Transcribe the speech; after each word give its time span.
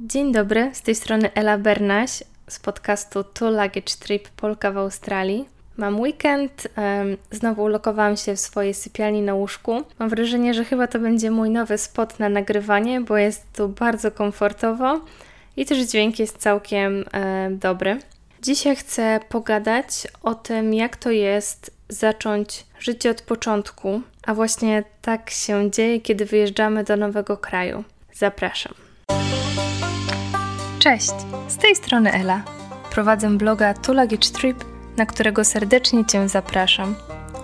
Dzień 0.00 0.32
dobry, 0.32 0.70
z 0.74 0.82
tej 0.82 0.94
strony 0.94 1.34
Ela 1.34 1.58
Bernaś 1.58 2.22
z 2.48 2.58
podcastu 2.58 3.24
Two 3.24 3.50
Luggage 3.50 3.96
Trip 4.00 4.28
Polka 4.28 4.72
w 4.72 4.76
Australii. 4.76 5.48
Mam 5.76 6.00
weekend, 6.00 6.68
znowu 7.30 7.62
ulokowałam 7.62 8.16
się 8.16 8.36
w 8.36 8.40
swojej 8.40 8.74
sypialni 8.74 9.22
na 9.22 9.34
łóżku. 9.34 9.82
Mam 9.98 10.08
wrażenie, 10.08 10.54
że 10.54 10.64
chyba 10.64 10.86
to 10.86 10.98
będzie 10.98 11.30
mój 11.30 11.50
nowy 11.50 11.78
spot 11.78 12.18
na 12.18 12.28
nagrywanie, 12.28 13.00
bo 13.00 13.16
jest 13.16 13.46
tu 13.56 13.68
bardzo 13.68 14.10
komfortowo 14.10 15.00
i 15.56 15.66
też 15.66 15.78
dźwięk 15.78 16.18
jest 16.18 16.38
całkiem 16.38 17.04
e, 17.12 17.50
dobry. 17.50 17.98
Dzisiaj 18.42 18.76
chcę 18.76 19.20
pogadać 19.28 20.08
o 20.22 20.34
tym, 20.34 20.74
jak 20.74 20.96
to 20.96 21.10
jest 21.10 21.70
zacząć 21.88 22.66
życie 22.80 23.10
od 23.10 23.22
początku, 23.22 24.00
a 24.22 24.34
właśnie 24.34 24.84
tak 25.02 25.30
się 25.30 25.70
dzieje, 25.70 26.00
kiedy 26.00 26.24
wyjeżdżamy 26.24 26.84
do 26.84 26.96
nowego 26.96 27.36
kraju. 27.36 27.84
Zapraszam. 28.12 28.87
Cześć, 30.78 31.12
z 31.48 31.56
tej 31.56 31.76
strony 31.76 32.12
Ela. 32.12 32.42
Prowadzę 32.90 33.30
bloga 33.30 33.74
Two 33.74 33.92
Luggage 33.92 34.30
Trip, 34.32 34.64
na 34.96 35.06
którego 35.06 35.44
serdecznie 35.44 36.04
Cię 36.04 36.28
zapraszam. 36.28 36.94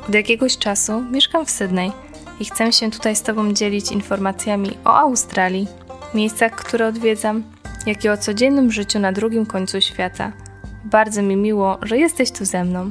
Od 0.09 0.15
jakiegoś 0.15 0.59
czasu 0.59 1.03
mieszkam 1.11 1.47
w 1.47 1.51
Sydney 1.51 1.93
i 2.41 2.45
chcę 2.45 2.73
się 2.73 2.91
tutaj 2.91 3.17
z 3.17 3.23
Tobą 3.23 3.53
dzielić 3.53 3.93
informacjami 3.93 4.71
o 4.85 4.95
Australii, 4.95 5.69
miejscach, 6.15 6.53
które 6.53 6.87
odwiedzam, 6.87 7.43
jak 7.87 8.05
i 8.05 8.09
o 8.09 8.17
codziennym 8.17 8.73
życiu 8.73 8.99
na 8.99 9.13
drugim 9.13 9.47
końcu 9.47 9.81
świata. 9.81 10.33
Bardzo 10.85 11.23
mi 11.23 11.37
miło, 11.37 11.79
że 11.83 11.99
jesteś 11.99 12.31
tu 12.31 12.45
ze 12.45 12.65
mną. 12.65 12.91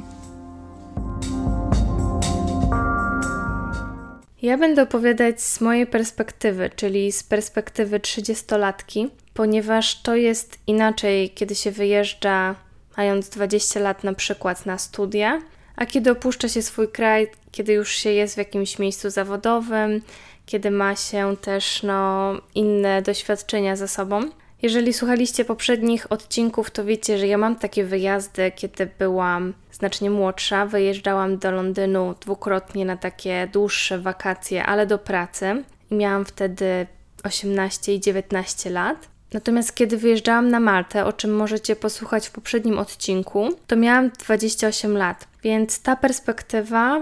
Ja 4.43 4.57
będę 4.57 4.81
opowiadać 4.81 5.41
z 5.41 5.61
mojej 5.61 5.87
perspektywy, 5.87 6.69
czyli 6.75 7.11
z 7.11 7.23
perspektywy 7.23 7.99
30-latki, 7.99 9.09
ponieważ 9.33 10.01
to 10.01 10.15
jest 10.15 10.59
inaczej, 10.67 11.29
kiedy 11.29 11.55
się 11.55 11.71
wyjeżdża 11.71 12.55
mając 12.97 13.29
20 13.29 13.79
lat 13.79 14.03
na 14.03 14.13
przykład 14.13 14.65
na 14.65 14.77
studia, 14.77 15.41
a 15.75 15.85
kiedy 15.85 16.11
opuszcza 16.11 16.49
się 16.49 16.61
swój 16.61 16.87
kraj, 16.87 17.27
kiedy 17.51 17.73
już 17.73 17.91
się 17.91 18.09
jest 18.09 18.35
w 18.35 18.37
jakimś 18.37 18.79
miejscu 18.79 19.09
zawodowym, 19.09 20.01
kiedy 20.45 20.71
ma 20.71 20.95
się 20.95 21.37
też 21.37 21.83
no, 21.83 22.33
inne 22.55 23.01
doświadczenia 23.01 23.75
za 23.75 23.87
sobą. 23.87 24.21
Jeżeli 24.63 24.93
słuchaliście 24.93 25.45
poprzednich 25.45 26.11
odcinków, 26.11 26.71
to 26.71 26.85
wiecie, 26.85 27.17
że 27.17 27.27
ja 27.27 27.37
mam 27.37 27.55
takie 27.55 27.83
wyjazdy, 27.83 28.51
kiedy 28.55 28.89
byłam 28.99 29.53
znacznie 29.71 30.09
młodsza. 30.09 30.65
Wyjeżdżałam 30.65 31.37
do 31.37 31.51
Londynu 31.51 32.15
dwukrotnie 32.21 32.85
na 32.85 32.97
takie 32.97 33.47
dłuższe 33.53 33.99
wakacje, 33.99 34.65
ale 34.65 34.87
do 34.87 34.97
pracy. 34.97 35.63
I 35.91 35.95
miałam 35.95 36.25
wtedy 36.25 36.87
18 37.23 37.93
i 37.93 37.99
19 37.99 38.69
lat. 38.69 39.07
Natomiast 39.33 39.75
kiedy 39.75 39.97
wyjeżdżałam 39.97 40.49
na 40.49 40.59
Maltę, 40.59 41.05
o 41.05 41.13
czym 41.13 41.35
możecie 41.35 41.75
posłuchać 41.75 42.27
w 42.27 42.31
poprzednim 42.31 42.79
odcinku, 42.79 43.49
to 43.67 43.75
miałam 43.75 44.09
28 44.09 44.97
lat, 44.97 45.27
więc 45.43 45.81
ta 45.81 45.95
perspektywa 45.95 46.99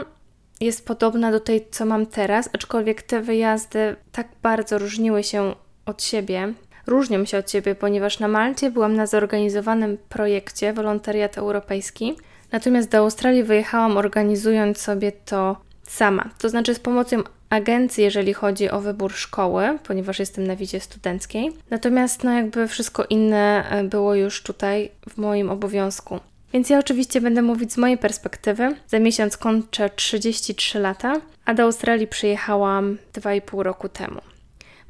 jest 0.61 0.85
podobna 0.85 1.31
do 1.31 1.39
tej, 1.39 1.67
co 1.71 1.85
mam 1.85 2.05
teraz, 2.05 2.49
aczkolwiek 2.53 3.01
te 3.01 3.21
wyjazdy 3.21 3.95
tak 4.11 4.27
bardzo 4.41 4.77
różniły 4.77 5.23
się 5.23 5.55
od 5.85 6.03
siebie. 6.03 6.53
Różnią 6.91 7.25
się 7.25 7.37
od 7.37 7.51
siebie, 7.51 7.75
ponieważ 7.75 8.19
na 8.19 8.27
Malcie 8.27 8.71
byłam 8.71 8.95
na 8.95 9.05
zorganizowanym 9.05 9.97
projekcie 10.09 10.73
Wolontariat 10.73 11.37
Europejski, 11.37 12.15
natomiast 12.51 12.89
do 12.89 12.97
Australii 12.97 13.43
wyjechałam 13.43 13.97
organizując 13.97 14.77
sobie 14.77 15.11
to 15.11 15.57
sama, 15.83 16.29
to 16.37 16.49
znaczy 16.49 16.75
z 16.75 16.79
pomocą 16.79 17.17
agencji, 17.49 18.03
jeżeli 18.03 18.33
chodzi 18.33 18.69
o 18.69 18.81
wybór 18.81 19.13
szkoły, 19.13 19.79
ponieważ 19.87 20.19
jestem 20.19 20.47
na 20.47 20.55
wizie 20.55 20.79
studenckiej. 20.79 21.51
Natomiast 21.69 22.23
no 22.23 22.31
jakby 22.31 22.67
wszystko 22.67 23.05
inne 23.09 23.69
e, 23.69 23.83
było 23.83 24.15
już 24.15 24.43
tutaj 24.43 24.91
w 25.09 25.17
moim 25.17 25.49
obowiązku. 25.49 26.19
Więc 26.53 26.69
ja 26.69 26.79
oczywiście 26.79 27.21
będę 27.21 27.41
mówić 27.41 27.73
z 27.73 27.77
mojej 27.77 27.97
perspektywy. 27.97 28.75
Za 28.87 28.99
miesiąc 28.99 29.37
kończę 29.37 29.89
33 29.89 30.79
lata, 30.79 31.13
a 31.45 31.53
do 31.53 31.63
Australii 31.63 32.07
przyjechałam 32.07 32.97
2,5 33.13 33.61
roku 33.61 33.89
temu. 33.89 34.21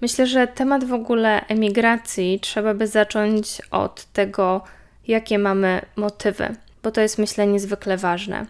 Myślę, 0.02 0.28
że 0.28 0.48
temat 0.48 0.84
w 0.84 0.94
ogóle 0.94 1.48
emigracji 1.48 2.40
trzeba 2.40 2.74
by 2.74 2.88
zacząć 2.88 3.62
od 3.72 4.06
tego, 4.06 4.62
jakie 5.08 5.40
mamy 5.40 5.82
motywy, 5.96 6.56
bo 6.84 6.92
to 6.92 7.02
jest 7.02 7.18
myślę 7.18 7.48
niezwykle 7.48 7.98
ważne. 7.98 8.46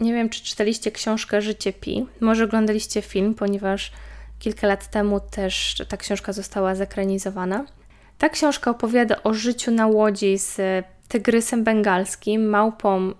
Nie 0.00 0.12
wiem, 0.12 0.28
czy 0.28 0.44
czytaliście 0.44 0.92
książkę 0.92 1.42
Życie 1.42 1.72
Pi. 1.72 2.06
Może 2.20 2.44
oglądaliście 2.44 3.02
film, 3.02 3.34
ponieważ 3.34 3.92
kilka 4.38 4.66
lat 4.66 4.90
temu 4.90 5.20
też 5.20 5.82
ta 5.88 5.96
książka 5.96 6.32
została 6.32 6.74
zekranizowana. 6.74 7.64
Ta 8.18 8.28
książka 8.28 8.70
opowiada 8.70 9.22
o 9.22 9.34
życiu 9.34 9.70
na 9.70 9.86
łodzi 9.86 10.38
z 10.38 10.60
tygrysem 11.08 11.64
bengalskim, 11.64 12.48
małpą 12.48 13.12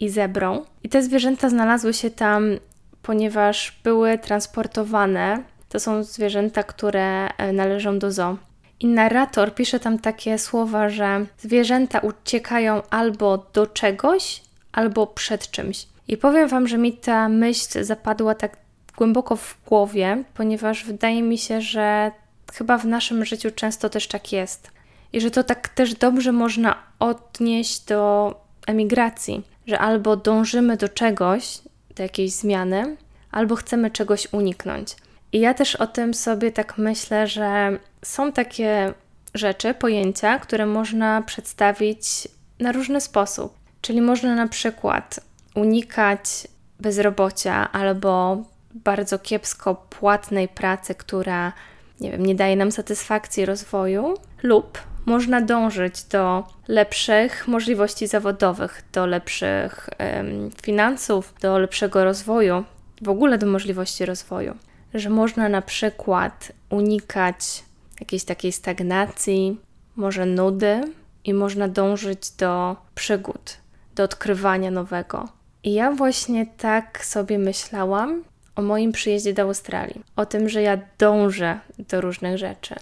i 0.00 0.08
zebrą. 0.08 0.64
I 0.82 0.88
te 0.88 1.02
zwierzęta 1.02 1.48
znalazły 1.48 1.94
się 1.94 2.10
tam, 2.10 2.56
ponieważ 3.02 3.80
były 3.84 4.18
transportowane. 4.18 5.42
To 5.70 5.80
są 5.80 6.02
zwierzęta, 6.02 6.62
które 6.62 7.28
e, 7.28 7.52
należą 7.52 7.98
do 7.98 8.12
zoo. 8.12 8.36
I 8.80 8.86
narrator 8.86 9.54
pisze 9.54 9.80
tam 9.80 9.98
takie 9.98 10.38
słowa, 10.38 10.88
że 10.88 11.26
zwierzęta 11.38 11.98
uciekają 11.98 12.82
albo 12.90 13.46
do 13.52 13.66
czegoś, 13.66 14.42
albo 14.72 15.06
przed 15.06 15.50
czymś. 15.50 15.86
I 16.08 16.16
powiem 16.16 16.48
Wam, 16.48 16.68
że 16.68 16.78
mi 16.78 16.92
ta 16.92 17.28
myśl 17.28 17.84
zapadła 17.84 18.34
tak 18.34 18.56
głęboko 18.96 19.36
w 19.36 19.56
głowie, 19.66 20.24
ponieważ 20.34 20.84
wydaje 20.84 21.22
mi 21.22 21.38
się, 21.38 21.60
że 21.60 22.10
chyba 22.52 22.78
w 22.78 22.86
naszym 22.86 23.24
życiu 23.24 23.50
często 23.50 23.88
też 23.90 24.08
tak 24.08 24.32
jest. 24.32 24.70
I 25.12 25.20
że 25.20 25.30
to 25.30 25.44
tak 25.44 25.68
też 25.68 25.94
dobrze 25.94 26.32
można 26.32 26.76
odnieść 26.98 27.84
do 27.84 28.34
emigracji, 28.66 29.42
że 29.66 29.78
albo 29.78 30.16
dążymy 30.16 30.76
do 30.76 30.88
czegoś, 30.88 31.58
do 31.96 32.02
jakiejś 32.02 32.32
zmiany, 32.32 32.96
albo 33.30 33.56
chcemy 33.56 33.90
czegoś 33.90 34.28
uniknąć. 34.32 34.96
I 35.32 35.40
ja 35.40 35.54
też 35.54 35.76
o 35.76 35.86
tym 35.86 36.14
sobie 36.14 36.52
tak 36.52 36.78
myślę, 36.78 37.26
że 37.26 37.78
są 38.02 38.32
takie 38.32 38.94
rzeczy, 39.34 39.74
pojęcia, 39.74 40.38
które 40.38 40.66
można 40.66 41.22
przedstawić 41.22 42.28
na 42.60 42.72
różny 42.72 43.00
sposób. 43.00 43.54
Czyli 43.80 44.00
można 44.00 44.34
na 44.34 44.48
przykład 44.48 45.20
unikać 45.54 46.48
bezrobocia 46.80 47.72
albo 47.72 48.44
bardzo 48.74 49.18
kiepsko 49.18 49.74
płatnej 49.74 50.48
pracy, 50.48 50.94
która 50.94 51.52
nie 52.00 52.10
wiem, 52.10 52.26
nie 52.26 52.34
daje 52.34 52.56
nam 52.56 52.72
satysfakcji 52.72 53.46
rozwoju, 53.46 54.14
lub 54.42 54.78
można 55.06 55.40
dążyć 55.40 56.04
do 56.04 56.44
lepszych 56.68 57.48
możliwości 57.48 58.06
zawodowych, 58.06 58.82
do 58.92 59.06
lepszych 59.06 59.88
um, 59.98 60.50
finansów, 60.62 61.34
do 61.40 61.58
lepszego 61.58 62.04
rozwoju, 62.04 62.64
w 63.02 63.08
ogóle 63.08 63.38
do 63.38 63.46
możliwości 63.46 64.06
rozwoju. 64.06 64.54
Że 64.94 65.10
można 65.10 65.48
na 65.48 65.62
przykład 65.62 66.52
unikać 66.70 67.64
jakiejś 68.00 68.24
takiej 68.24 68.52
stagnacji, 68.52 69.60
może 69.96 70.26
nudy 70.26 70.80
i 71.24 71.34
można 71.34 71.68
dążyć 71.68 72.30
do 72.30 72.76
przygód, 72.94 73.56
do 73.94 74.02
odkrywania 74.02 74.70
nowego. 74.70 75.28
I 75.64 75.72
ja 75.72 75.92
właśnie 75.92 76.46
tak 76.46 77.04
sobie 77.04 77.38
myślałam 77.38 78.24
o 78.56 78.62
moim 78.62 78.92
przyjeździe 78.92 79.34
do 79.34 79.42
Australii. 79.42 80.00
O 80.16 80.26
tym, 80.26 80.48
że 80.48 80.62
ja 80.62 80.78
dążę 80.98 81.58
do 81.78 82.00
różnych 82.00 82.38
rzeczy. 82.38 82.74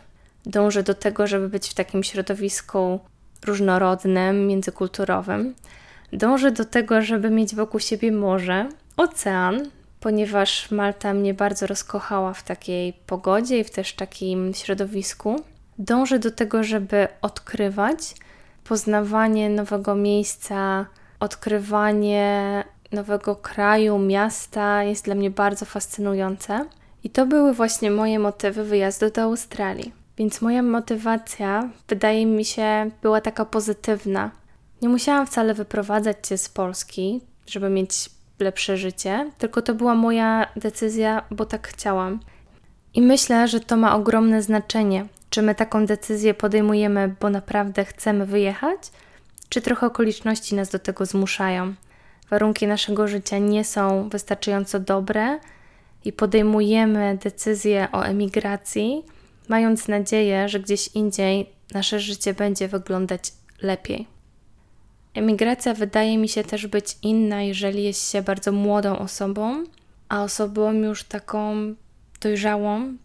Dążę 0.46 0.82
do 0.82 0.94
tego, 0.94 1.26
żeby 1.26 1.48
być 1.48 1.68
w 1.68 1.74
takim 1.74 2.04
środowisku 2.04 3.00
różnorodnym, 3.46 4.46
międzykulturowym. 4.46 5.54
Dążę 6.12 6.50
do 6.50 6.64
tego, 6.64 7.02
żeby 7.02 7.30
mieć 7.30 7.54
wokół 7.54 7.80
siebie 7.80 8.12
morze, 8.12 8.68
ocean, 8.96 9.70
ponieważ 10.00 10.70
Malta 10.70 11.14
mnie 11.14 11.34
bardzo 11.34 11.66
rozkochała 11.66 12.32
w 12.34 12.42
takiej 12.42 12.92
pogodzie 12.92 13.58
i 13.58 13.64
w 13.64 13.70
też 13.70 13.92
takim 13.92 14.54
środowisku. 14.54 15.36
Dążę 15.78 16.18
do 16.18 16.30
tego, 16.30 16.64
żeby 16.64 17.08
odkrywać 17.22 18.14
poznawanie 18.64 19.50
nowego 19.50 19.94
miejsca, 19.94 20.86
odkrywanie 21.20 22.64
nowego 22.92 23.36
kraju, 23.36 23.98
miasta 23.98 24.82
jest 24.82 25.04
dla 25.04 25.14
mnie 25.14 25.30
bardzo 25.30 25.64
fascynujące. 25.64 26.66
I 27.04 27.10
to 27.10 27.26
były 27.26 27.54
właśnie 27.54 27.90
moje 27.90 28.18
motywy 28.18 28.64
wyjazdu 28.64 29.10
do 29.10 29.22
Australii. 29.22 29.92
Więc 30.16 30.40
moja 30.40 30.62
motywacja, 30.62 31.70
wydaje 31.88 32.26
mi 32.26 32.44
się, 32.44 32.90
była 33.02 33.20
taka 33.20 33.44
pozytywna. 33.44 34.30
Nie 34.82 34.88
musiałam 34.88 35.26
wcale 35.26 35.54
wyprowadzać 35.54 36.16
się 36.28 36.38
z 36.38 36.48
Polski, 36.48 37.20
żeby 37.46 37.70
mieć 37.70 38.10
lepsze 38.40 38.76
życie, 38.76 39.30
tylko 39.38 39.62
to 39.62 39.74
była 39.74 39.94
moja 39.94 40.46
decyzja, 40.56 41.22
bo 41.30 41.46
tak 41.46 41.68
chciałam. 41.68 42.20
I 42.94 43.02
myślę, 43.02 43.48
że 43.48 43.60
to 43.60 43.76
ma 43.76 43.96
ogromne 43.96 44.42
znaczenie, 44.42 45.06
czy 45.30 45.42
my 45.42 45.54
taką 45.54 45.86
decyzję 45.86 46.34
podejmujemy, 46.34 47.14
bo 47.20 47.30
naprawdę 47.30 47.84
chcemy 47.84 48.26
wyjechać, 48.26 48.78
czy 49.48 49.60
trochę 49.60 49.86
okoliczności 49.86 50.54
nas 50.54 50.70
do 50.70 50.78
tego 50.78 51.06
zmuszają. 51.06 51.74
Warunki 52.30 52.66
naszego 52.66 53.08
życia 53.08 53.38
nie 53.38 53.64
są 53.64 54.08
wystarczająco 54.08 54.80
dobre 54.80 55.38
i 56.04 56.12
podejmujemy 56.12 57.18
decyzję 57.22 57.88
o 57.92 58.02
emigracji, 58.02 59.04
mając 59.48 59.88
nadzieję, 59.88 60.48
że 60.48 60.60
gdzieś 60.60 60.88
indziej 60.88 61.52
nasze 61.74 62.00
życie 62.00 62.34
będzie 62.34 62.68
wyglądać 62.68 63.32
lepiej. 63.62 64.17
Emigracja 65.14 65.74
wydaje 65.74 66.18
mi 66.18 66.28
się 66.28 66.44
też 66.44 66.66
być 66.66 66.96
inna, 67.02 67.42
jeżeli 67.42 67.84
jest 67.84 68.10
się 68.12 68.22
bardzo 68.22 68.52
młodą 68.52 68.98
osobą, 68.98 69.64
a 70.08 70.22
osobą 70.22 70.72
już 70.72 71.04
taką 71.04 71.74
dojrzałą, 72.20 72.96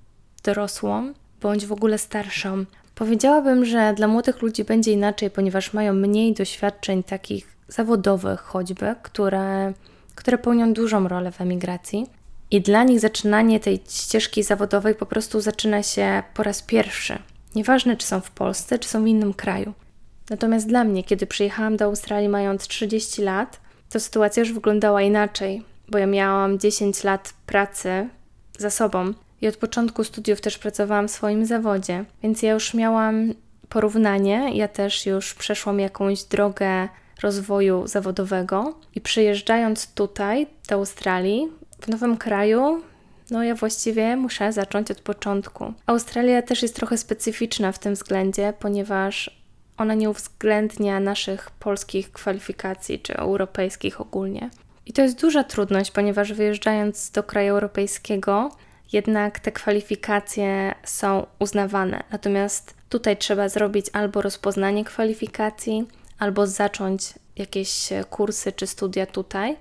dorosłą, 0.43 1.13
bądź 1.41 1.65
w 1.65 1.71
ogóle 1.71 1.97
starszą. 1.97 2.65
Powiedziałabym, 2.95 3.65
że 3.65 3.93
dla 3.93 4.07
młodych 4.07 4.41
ludzi 4.41 4.63
będzie 4.63 4.91
inaczej, 4.91 5.29
ponieważ 5.29 5.73
mają 5.73 5.93
mniej 5.93 6.33
doświadczeń 6.33 7.03
takich 7.03 7.57
zawodowych, 7.67 8.39
choćby, 8.39 8.95
które, 9.03 9.73
które 10.15 10.37
pełnią 10.37 10.73
dużą 10.73 11.07
rolę 11.07 11.31
w 11.31 11.41
emigracji. 11.41 12.07
I 12.51 12.61
dla 12.61 12.83
nich 12.83 12.99
zaczynanie 12.99 13.59
tej 13.59 13.81
ścieżki 13.89 14.43
zawodowej 14.43 14.95
po 14.95 15.05
prostu 15.05 15.41
zaczyna 15.41 15.83
się 15.83 16.23
po 16.33 16.43
raz 16.43 16.61
pierwszy. 16.61 17.19
Nieważne, 17.55 17.97
czy 17.97 18.07
są 18.07 18.19
w 18.19 18.31
Polsce, 18.31 18.79
czy 18.79 18.89
są 18.89 19.03
w 19.03 19.07
innym 19.07 19.33
kraju. 19.33 19.73
Natomiast 20.29 20.67
dla 20.67 20.83
mnie, 20.83 21.03
kiedy 21.03 21.27
przyjechałam 21.27 21.77
do 21.77 21.85
Australii 21.85 22.29
mając 22.29 22.67
30 22.67 23.21
lat, 23.21 23.59
to 23.89 23.99
sytuacja 23.99 24.41
już 24.41 24.53
wyglądała 24.53 25.01
inaczej, 25.01 25.63
bo 25.89 25.97
ja 25.97 26.05
miałam 26.05 26.59
10 26.59 27.03
lat 27.03 27.33
pracy 27.45 28.09
za 28.57 28.69
sobą 28.69 29.13
i 29.41 29.47
od 29.47 29.57
początku 29.57 30.03
studiów 30.03 30.41
też 30.41 30.57
pracowałam 30.57 31.07
w 31.07 31.11
swoim 31.11 31.45
zawodzie, 31.45 32.05
więc 32.23 32.41
ja 32.41 32.53
już 32.53 32.73
miałam 32.73 33.33
porównanie, 33.69 34.57
ja 34.57 34.67
też 34.67 35.05
już 35.05 35.33
przeszłam 35.33 35.79
jakąś 35.79 36.23
drogę 36.23 36.89
rozwoju 37.23 37.87
zawodowego 37.87 38.75
i 38.95 39.01
przyjeżdżając 39.01 39.87
tutaj 39.87 40.47
do 40.69 40.75
Australii, 40.75 41.47
w 41.81 41.87
nowym 41.87 42.17
kraju, 42.17 42.81
no 43.31 43.43
ja 43.43 43.55
właściwie 43.55 44.15
muszę 44.15 44.53
zacząć 44.53 44.91
od 44.91 45.01
początku. 45.01 45.73
Australia 45.85 46.41
też 46.41 46.61
jest 46.61 46.75
trochę 46.75 46.97
specyficzna 46.97 47.71
w 47.71 47.79
tym 47.79 47.93
względzie, 47.93 48.53
ponieważ 48.59 49.42
ona 49.77 49.93
nie 49.93 50.09
uwzględnia 50.09 50.99
naszych 50.99 51.51
polskich 51.51 52.11
kwalifikacji 52.11 52.99
czy 52.99 53.17
europejskich 53.17 54.01
ogólnie. 54.01 54.49
I 54.85 54.93
to 54.93 55.01
jest 55.01 55.21
duża 55.21 55.43
trudność, 55.43 55.91
ponieważ 55.91 56.33
wyjeżdżając 56.33 57.11
do 57.11 57.23
kraju 57.23 57.53
europejskiego, 57.53 58.51
jednak 58.93 59.39
te 59.39 59.51
kwalifikacje 59.51 60.75
są 60.83 61.25
uznawane. 61.39 62.03
Natomiast 62.11 62.73
tutaj 62.89 63.17
trzeba 63.17 63.49
zrobić 63.49 63.85
albo 63.93 64.21
rozpoznanie 64.21 64.85
kwalifikacji, 64.85 65.87
albo 66.19 66.47
zacząć 66.47 67.13
jakieś 67.35 67.89
kursy 68.09 68.51
czy 68.51 68.67
studia 68.67 69.05
tutaj. 69.05 69.57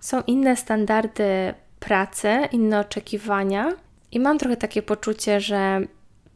Są 0.00 0.22
inne 0.26 0.56
standardy 0.56 1.54
pracy, 1.80 2.28
inne 2.52 2.80
oczekiwania, 2.80 3.72
i 4.12 4.20
mam 4.20 4.38
trochę 4.38 4.56
takie 4.56 4.82
poczucie, 4.82 5.40
że 5.40 5.80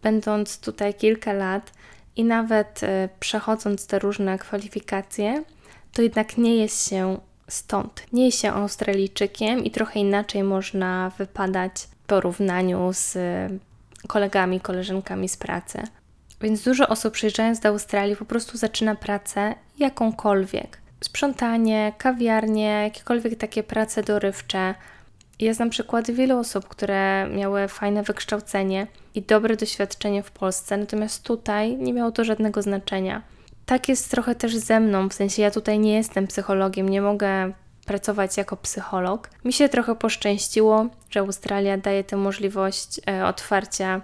będąc 0.02 0.60
tutaj 0.60 0.94
kilka 0.94 1.32
lat 1.32 1.72
i 2.16 2.24
nawet 2.24 2.82
y, 2.82 3.08
przechodząc 3.20 3.86
te 3.86 3.98
różne 3.98 4.38
kwalifikacje, 4.38 5.44
to 5.92 6.02
jednak 6.02 6.38
nie 6.38 6.56
jest 6.56 6.88
się 6.88 7.18
stąd. 7.48 8.06
Nie 8.12 8.26
jest 8.26 8.40
się 8.40 8.52
Australijczykiem 8.52 9.64
i 9.64 9.70
trochę 9.70 10.00
inaczej 10.00 10.42
można 10.42 11.12
wypadać 11.18 11.72
w 11.74 12.06
porównaniu 12.06 12.92
z 12.92 13.18
kolegami, 14.08 14.60
koleżankami 14.60 15.28
z 15.28 15.36
pracy. 15.36 15.82
Więc 16.40 16.62
dużo 16.62 16.88
osób 16.88 17.14
przyjeżdżając 17.14 17.60
do 17.60 17.68
Australii 17.68 18.16
po 18.16 18.24
prostu 18.24 18.58
zaczyna 18.58 18.94
pracę 18.94 19.54
jakąkolwiek. 19.78 20.82
Sprzątanie, 21.00 21.92
kawiarnie, 21.98 22.82
jakiekolwiek 22.82 23.38
takie 23.38 23.62
prace 23.62 24.02
dorywcze. 24.02 24.74
Ja 25.42 25.54
znam 25.54 25.70
przykłady 25.70 26.12
wielu 26.12 26.38
osób, 26.38 26.68
które 26.68 27.28
miały 27.28 27.68
fajne 27.68 28.02
wykształcenie 28.02 28.86
i 29.14 29.22
dobre 29.22 29.56
doświadczenie 29.56 30.22
w 30.22 30.30
Polsce, 30.30 30.76
natomiast 30.76 31.22
tutaj 31.22 31.76
nie 31.76 31.92
miało 31.92 32.10
to 32.12 32.24
żadnego 32.24 32.62
znaczenia. 32.62 33.22
Tak 33.66 33.88
jest 33.88 34.10
trochę 34.10 34.34
też 34.34 34.56
ze 34.56 34.80
mną, 34.80 35.08
w 35.08 35.14
sensie 35.14 35.42
ja 35.42 35.50
tutaj 35.50 35.78
nie 35.78 35.94
jestem 35.94 36.26
psychologiem, 36.26 36.88
nie 36.88 37.02
mogę 37.02 37.52
pracować 37.86 38.36
jako 38.36 38.56
psycholog. 38.56 39.30
Mi 39.44 39.52
się 39.52 39.68
trochę 39.68 39.94
poszczęściło, 39.94 40.86
że 41.10 41.20
Australia 41.20 41.76
daje 41.76 42.04
tę 42.04 42.16
możliwość 42.16 43.00
e, 43.08 43.26
otwarcia 43.26 44.00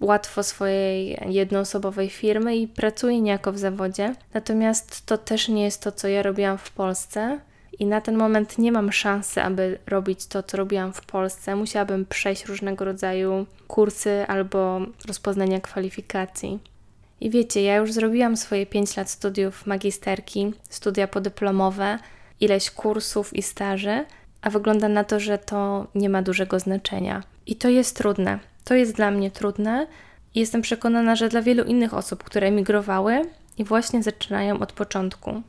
łatwo 0.00 0.42
swojej 0.42 1.18
jednoosobowej 1.26 2.10
firmy 2.10 2.56
i 2.56 2.68
pracuję 2.68 3.20
niejako 3.20 3.52
w 3.52 3.58
zawodzie. 3.58 4.14
Natomiast 4.34 5.06
to 5.06 5.18
też 5.18 5.48
nie 5.48 5.64
jest 5.64 5.82
to, 5.82 5.92
co 5.92 6.08
ja 6.08 6.22
robiłam 6.22 6.58
w 6.58 6.70
Polsce. 6.70 7.40
I 7.78 7.86
na 7.86 8.00
ten 8.00 8.16
moment 8.16 8.58
nie 8.58 8.72
mam 8.72 8.92
szansy, 8.92 9.42
aby 9.42 9.78
robić 9.86 10.26
to, 10.26 10.42
co 10.42 10.56
robiłam 10.56 10.92
w 10.92 11.00
Polsce. 11.00 11.56
Musiałabym 11.56 12.06
przejść 12.06 12.46
różnego 12.46 12.84
rodzaju 12.84 13.46
kursy 13.68 14.24
albo 14.28 14.80
rozpoznania 15.06 15.60
kwalifikacji. 15.60 16.58
I 17.20 17.30
wiecie, 17.30 17.62
ja 17.62 17.76
już 17.76 17.92
zrobiłam 17.92 18.36
swoje 18.36 18.66
5 18.66 18.96
lat 18.96 19.10
studiów 19.10 19.66
magisterki, 19.66 20.52
studia 20.68 21.08
podyplomowe, 21.08 21.98
ileś 22.40 22.70
kursów 22.70 23.36
i 23.36 23.42
staży, 23.42 24.04
a 24.42 24.50
wygląda 24.50 24.88
na 24.88 25.04
to, 25.04 25.20
że 25.20 25.38
to 25.38 25.86
nie 25.94 26.08
ma 26.08 26.22
dużego 26.22 26.60
znaczenia. 26.60 27.22
I 27.46 27.56
to 27.56 27.68
jest 27.68 27.96
trudne. 27.96 28.38
To 28.64 28.74
jest 28.74 28.94
dla 28.94 29.10
mnie 29.10 29.30
trudne 29.30 29.86
i 30.34 30.40
jestem 30.40 30.62
przekonana, 30.62 31.16
że 31.16 31.28
dla 31.28 31.42
wielu 31.42 31.64
innych 31.64 31.94
osób, 31.94 32.24
które 32.24 32.48
emigrowały 32.48 33.22
i 33.58 33.64
właśnie 33.64 34.02
zaczynają 34.02 34.58
od 34.58 34.72
początku. 34.72 35.42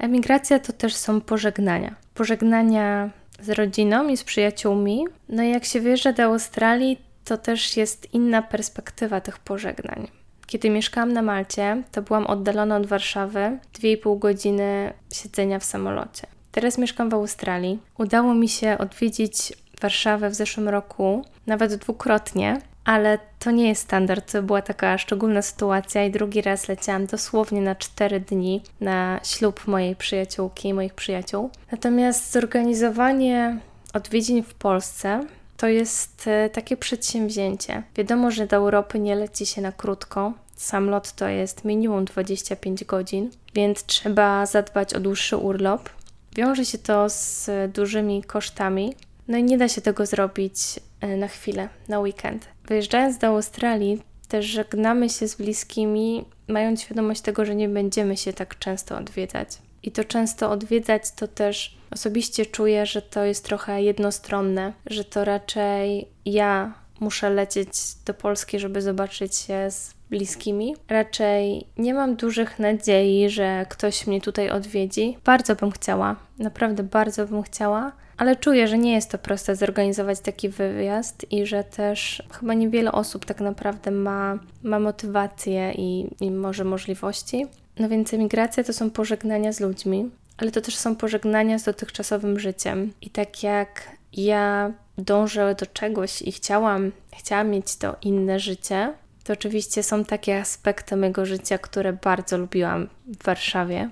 Emigracja 0.00 0.58
to 0.58 0.72
też 0.72 0.94
są 0.94 1.20
pożegnania. 1.20 1.94
Pożegnania 2.14 3.10
z 3.40 3.50
rodziną 3.50 4.08
i 4.08 4.16
z 4.16 4.24
przyjaciółmi. 4.24 5.04
No 5.28 5.42
i 5.42 5.50
jak 5.50 5.64
się 5.64 5.80
wyjeżdża 5.80 6.12
do 6.12 6.22
Australii, 6.22 6.98
to 7.24 7.36
też 7.36 7.76
jest 7.76 8.14
inna 8.14 8.42
perspektywa 8.42 9.20
tych 9.20 9.38
pożegnań. 9.38 10.08
Kiedy 10.46 10.70
mieszkałam 10.70 11.12
na 11.12 11.22
Malcie, 11.22 11.82
to 11.92 12.02
byłam 12.02 12.26
oddalona 12.26 12.76
od 12.76 12.86
Warszawy 12.86 13.58
2,5 13.74 14.18
godziny 14.18 14.92
siedzenia 15.12 15.58
w 15.58 15.64
samolocie. 15.64 16.26
Teraz 16.52 16.78
mieszkam 16.78 17.10
w 17.10 17.14
Australii. 17.14 17.78
Udało 17.98 18.34
mi 18.34 18.48
się 18.48 18.78
odwiedzić 18.78 19.52
Warszawę 19.80 20.30
w 20.30 20.34
zeszłym 20.34 20.68
roku, 20.68 21.24
nawet 21.46 21.74
dwukrotnie, 21.74 22.60
ale 22.84 23.18
to 23.38 23.50
nie 23.50 23.68
jest 23.68 23.82
standard. 23.82 24.32
To 24.32 24.42
była 24.42 24.62
taka 24.62 24.98
szczególna 24.98 25.42
sytuacja 25.42 26.04
i 26.04 26.10
drugi 26.10 26.42
raz 26.42 26.68
leciałam 26.68 27.06
dosłownie 27.06 27.60
na 27.60 27.74
4 27.74 28.20
dni 28.20 28.62
na 28.80 29.20
ślub 29.24 29.66
mojej 29.66 29.96
przyjaciółki, 29.96 30.74
moich 30.74 30.94
przyjaciół. 30.94 31.50
Natomiast 31.72 32.32
zorganizowanie 32.32 33.58
odwiedzin 33.94 34.42
w 34.42 34.54
Polsce 34.54 35.26
to 35.56 35.68
jest 35.68 36.26
e, 36.26 36.50
takie 36.50 36.76
przedsięwzięcie. 36.76 37.82
Wiadomo, 37.96 38.30
że 38.30 38.46
do 38.46 38.56
Europy 38.56 38.98
nie 38.98 39.16
leci 39.16 39.46
się 39.46 39.60
na 39.60 39.72
krótko. 39.72 40.32
Sam 40.56 40.90
lot 40.90 41.12
to 41.12 41.28
jest 41.28 41.64
minimum 41.64 42.04
25 42.04 42.84
godzin, 42.84 43.30
więc 43.54 43.84
trzeba 43.84 44.46
zadbać 44.46 44.94
o 44.94 45.00
dłuższy 45.00 45.36
urlop. 45.36 45.88
Wiąże 46.36 46.64
się 46.64 46.78
to 46.78 47.08
z 47.08 47.50
dużymi 47.72 48.24
kosztami, 48.24 48.94
no 49.28 49.38
i 49.38 49.44
nie 49.44 49.58
da 49.58 49.68
się 49.68 49.80
tego 49.80 50.06
zrobić 50.06 50.80
na 51.02 51.28
chwilę, 51.28 51.68
na 51.88 52.00
weekend. 52.00 52.48
Wyjeżdżając 52.64 53.18
do 53.18 53.26
Australii, 53.26 54.02
też 54.28 54.46
żegnamy 54.46 55.08
się 55.08 55.28
z 55.28 55.34
bliskimi, 55.34 56.24
mając 56.48 56.82
świadomość 56.82 57.20
tego, 57.20 57.44
że 57.44 57.54
nie 57.54 57.68
będziemy 57.68 58.16
się 58.16 58.32
tak 58.32 58.58
często 58.58 58.96
odwiedzać. 58.96 59.48
I 59.82 59.90
to 59.92 60.04
często 60.04 60.50
odwiedzać 60.50 61.02
to 61.16 61.28
też 61.28 61.76
osobiście 61.90 62.46
czuję, 62.46 62.86
że 62.86 63.02
to 63.02 63.24
jest 63.24 63.44
trochę 63.44 63.82
jednostronne, 63.82 64.72
że 64.86 65.04
to 65.04 65.24
raczej 65.24 66.08
ja 66.24 66.74
muszę 67.00 67.30
lecieć 67.30 67.68
do 68.06 68.14
Polski, 68.14 68.58
żeby 68.58 68.82
zobaczyć 68.82 69.36
się 69.36 69.70
z 69.70 69.94
bliskimi. 70.10 70.76
Raczej 70.88 71.66
nie 71.78 71.94
mam 71.94 72.16
dużych 72.16 72.58
nadziei, 72.58 73.30
że 73.30 73.66
ktoś 73.68 74.06
mnie 74.06 74.20
tutaj 74.20 74.50
odwiedzi. 74.50 75.18
Bardzo 75.24 75.56
bym 75.56 75.70
chciała, 75.70 76.16
naprawdę 76.38 76.82
bardzo 76.82 77.26
bym 77.26 77.42
chciała, 77.42 77.92
ale 78.20 78.36
czuję, 78.36 78.68
że 78.68 78.78
nie 78.78 78.92
jest 78.92 79.10
to 79.10 79.18
proste 79.18 79.56
zorganizować 79.56 80.20
taki 80.20 80.48
wyjazd 80.48 81.32
i 81.32 81.46
że 81.46 81.64
też 81.64 82.22
chyba 82.30 82.54
niewiele 82.54 82.92
osób 82.92 83.24
tak 83.24 83.40
naprawdę 83.40 83.90
ma, 83.90 84.38
ma 84.62 84.78
motywację 84.78 85.72
i, 85.72 86.06
i 86.20 86.30
może 86.30 86.64
możliwości. 86.64 87.46
No 87.78 87.88
więc 87.88 88.14
emigracja 88.14 88.64
to 88.64 88.72
są 88.72 88.90
pożegnania 88.90 89.52
z 89.52 89.60
ludźmi, 89.60 90.10
ale 90.38 90.50
to 90.50 90.60
też 90.60 90.76
są 90.76 90.96
pożegnania 90.96 91.58
z 91.58 91.64
dotychczasowym 91.64 92.38
życiem. 92.38 92.92
I 93.02 93.10
tak 93.10 93.42
jak 93.42 93.82
ja 94.12 94.72
dążę 94.98 95.54
do 95.54 95.66
czegoś 95.66 96.22
i 96.22 96.32
chciałam, 96.32 96.92
chciałam 97.18 97.50
mieć 97.50 97.76
to 97.76 97.96
inne 98.02 98.40
życie, 98.40 98.92
to 99.24 99.32
oczywiście 99.32 99.82
są 99.82 100.04
takie 100.04 100.40
aspekty 100.40 100.96
mojego 100.96 101.26
życia, 101.26 101.58
które 101.58 101.92
bardzo 101.92 102.38
lubiłam 102.38 102.88
w 103.06 103.24
Warszawie. 103.24 103.90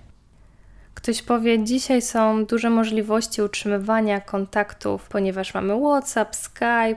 Ktoś 0.99 1.23
powie, 1.23 1.65
dzisiaj 1.65 2.03
są 2.03 2.45
duże 2.45 2.71
możliwości 2.71 3.43
utrzymywania 3.43 4.21
kontaktów, 4.21 5.09
ponieważ 5.09 5.55
mamy 5.55 5.81
WhatsApp, 5.81 6.37
Skype, 6.37 6.97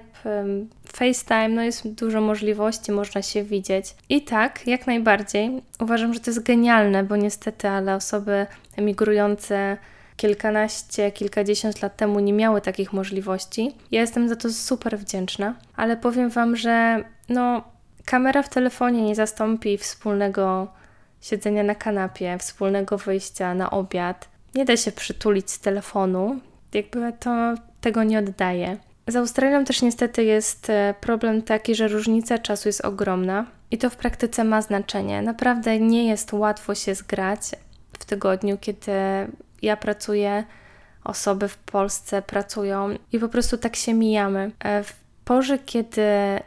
FaceTime, 0.94 1.50
no 1.50 1.62
jest 1.62 1.88
dużo 1.88 2.22
możliwości, 2.22 2.92
można 2.92 3.22
się 3.22 3.44
widzieć. 3.44 3.96
I 4.10 4.22
tak, 4.22 4.68
jak 4.68 4.88
najbardziej. 4.88 5.62
Uważam, 5.80 6.14
że 6.14 6.20
to 6.20 6.32
jest 6.32 6.44
genialne, 6.44 7.04
bo 7.04 7.16
niestety, 7.16 7.68
ale 7.68 7.96
osoby 7.96 8.48
emigrujące 8.78 9.78
kilkanaście, 10.18 11.12
kilkadziesiąt 11.12 11.82
lat 11.82 11.98
temu 11.98 12.20
nie 12.20 12.34
miały 12.34 12.62
takich 12.62 12.94
możliwości. 12.94 13.76
Ja 13.92 14.02
jestem 14.02 14.30
za 14.30 14.36
to 14.36 14.50
super 14.50 15.00
wdzięczna, 15.00 15.56
ale 15.76 15.98
powiem 15.98 16.30
Wam, 16.30 16.56
że 16.56 17.04
no 17.30 17.64
kamera 18.06 18.44
w 18.44 18.50
telefonie 18.50 19.02
nie 19.02 19.16
zastąpi 19.16 19.78
wspólnego 19.78 20.68
siedzenia 21.22 21.64
na 21.64 21.76
kanapie, 21.76 22.38
wspólnego 22.38 22.98
wyjścia 22.98 23.54
na 23.54 23.72
obiad. 23.72 24.30
Nie 24.56 24.66
da 24.66 24.78
się 24.78 24.92
przytulić 24.92 25.52
z 25.52 25.60
telefonu, 25.60 26.40
jakby 26.74 27.14
to 27.20 27.54
tego 27.82 28.04
nie 28.04 28.20
oddaje. 28.20 28.78
Z 29.08 29.16
Australią 29.16 29.66
też 29.66 29.82
niestety 29.82 30.24
jest 30.24 30.70
e, 30.70 30.94
problem 31.02 31.42
taki, 31.42 31.76
że 31.76 31.88
różnica 31.88 32.38
czasu 32.38 32.70
jest 32.70 32.86
ogromna 32.86 33.46
i 33.72 33.78
to 33.78 33.90
w 33.90 33.96
praktyce 33.96 34.44
ma 34.44 34.62
znaczenie. 34.62 35.22
Naprawdę 35.22 35.80
nie 35.80 36.08
jest 36.08 36.34
łatwo 36.34 36.76
się 36.76 36.96
zgrać 36.96 37.42
w 38.00 38.06
tygodniu, 38.06 38.58
kiedy 38.62 38.92
ja 39.62 39.78
pracuję, 39.78 40.44
osoby 41.04 41.48
w 41.48 41.58
Polsce 41.58 42.22
pracują 42.22 42.90
i 43.12 43.20
po 43.20 43.30
prostu 43.30 43.58
tak 43.58 43.76
się 43.76 43.94
mijamy. 43.94 44.52
Porze, 45.32 45.60
kiedy 45.60 46.02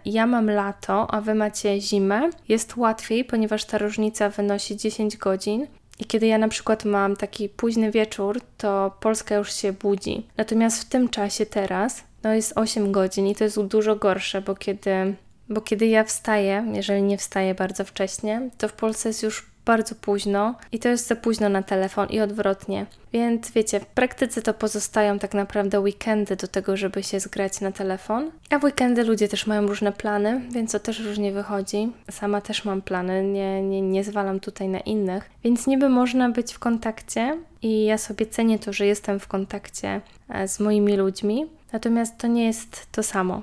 ja 0.04 0.26
mam 0.26 0.50
lato, 0.50 1.14
a 1.14 1.20
wy 1.20 1.34
macie 1.34 1.80
zimę, 1.80 2.30
jest 2.48 2.76
łatwiej, 2.76 3.24
ponieważ 3.24 3.64
ta 3.64 3.78
różnica 3.78 4.28
wynosi 4.28 4.76
10 4.76 5.16
godzin. 5.16 5.66
I 5.98 6.04
kiedy 6.04 6.26
ja 6.26 6.38
na 6.38 6.48
przykład 6.48 6.84
mam 6.84 7.16
taki 7.16 7.48
późny 7.48 7.90
wieczór, 7.90 8.40
to 8.58 8.96
Polska 9.00 9.34
już 9.34 9.52
się 9.52 9.72
budzi. 9.72 10.26
Natomiast 10.36 10.82
w 10.82 10.88
tym 10.88 11.08
czasie 11.08 11.46
teraz 11.46 12.04
no 12.22 12.34
jest 12.34 12.52
8 12.56 12.92
godzin 12.92 13.26
i 13.26 13.34
to 13.34 13.44
jest 13.44 13.62
dużo 13.62 13.96
gorsze, 13.96 14.40
bo 14.40 14.54
kiedy, 14.54 15.14
bo 15.48 15.60
kiedy 15.60 15.86
ja 15.86 16.04
wstaję, 16.04 16.66
jeżeli 16.72 17.02
nie 17.02 17.18
wstaję 17.18 17.54
bardzo 17.54 17.84
wcześnie, 17.84 18.50
to 18.58 18.68
w 18.68 18.72
Polsce 18.72 19.08
jest 19.08 19.22
już 19.22 19.46
bardzo 19.64 19.94
późno 19.94 20.54
i 20.72 20.78
to 20.78 20.88
jest 20.88 21.06
za 21.06 21.16
późno 21.16 21.48
na 21.48 21.62
telefon 21.62 22.08
i 22.08 22.20
odwrotnie. 22.20 22.86
Więc 23.12 23.50
wiecie, 23.50 23.80
w 23.80 23.86
praktyce 23.86 24.42
to 24.42 24.54
pozostają 24.54 25.18
tak 25.18 25.34
naprawdę 25.34 25.80
weekendy 25.80 26.36
do 26.36 26.48
tego, 26.48 26.76
żeby 26.76 27.02
się 27.02 27.20
zgrać 27.20 27.60
na 27.60 27.72
telefon. 27.72 28.30
A 28.50 28.58
w 28.58 28.64
weekendy 28.64 29.04
ludzie 29.04 29.28
też 29.28 29.46
mają 29.46 29.66
różne 29.66 29.92
plany, 29.92 30.40
więc 30.50 30.72
to 30.72 30.80
też 30.80 31.00
różnie 31.00 31.32
wychodzi. 31.32 31.92
Sama 32.10 32.40
też 32.40 32.64
mam 32.64 32.82
plany, 32.82 33.24
nie, 33.24 33.62
nie, 33.62 33.82
nie 33.82 34.04
zwalam 34.04 34.40
tutaj 34.40 34.68
na 34.68 34.80
innych. 34.80 35.30
Więc 35.44 35.66
niby 35.66 35.88
można 35.88 36.28
być 36.28 36.52
w 36.52 36.58
kontakcie 36.58 37.38
i 37.62 37.84
ja 37.84 37.98
sobie 37.98 38.26
cenię 38.26 38.58
to, 38.58 38.72
że 38.72 38.86
jestem 38.86 39.20
w 39.20 39.26
kontakcie 39.26 40.00
e, 40.28 40.48
z 40.48 40.60
moimi 40.60 40.96
ludźmi, 40.96 41.46
natomiast 41.72 42.18
to 42.18 42.26
nie 42.26 42.46
jest 42.46 42.92
to 42.92 43.02
samo. 43.02 43.42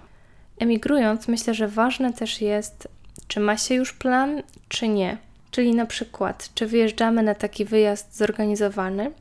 Emigrując, 0.59 1.27
myślę, 1.27 1.53
że 1.53 1.67
ważne 1.67 2.13
też 2.13 2.41
jest, 2.41 2.87
czy 3.27 3.39
ma 3.39 3.57
się 3.57 3.75
już 3.75 3.93
plan, 3.93 4.43
czy 4.67 4.87
nie. 4.87 5.17
Czyli 5.51 5.75
na 5.75 5.85
przykład, 5.85 6.49
czy 6.55 6.67
wyjeżdżamy 6.67 7.23
na 7.23 7.35
taki 7.35 7.65
wyjazd 7.65 8.17
zorganizowany. 8.17 9.11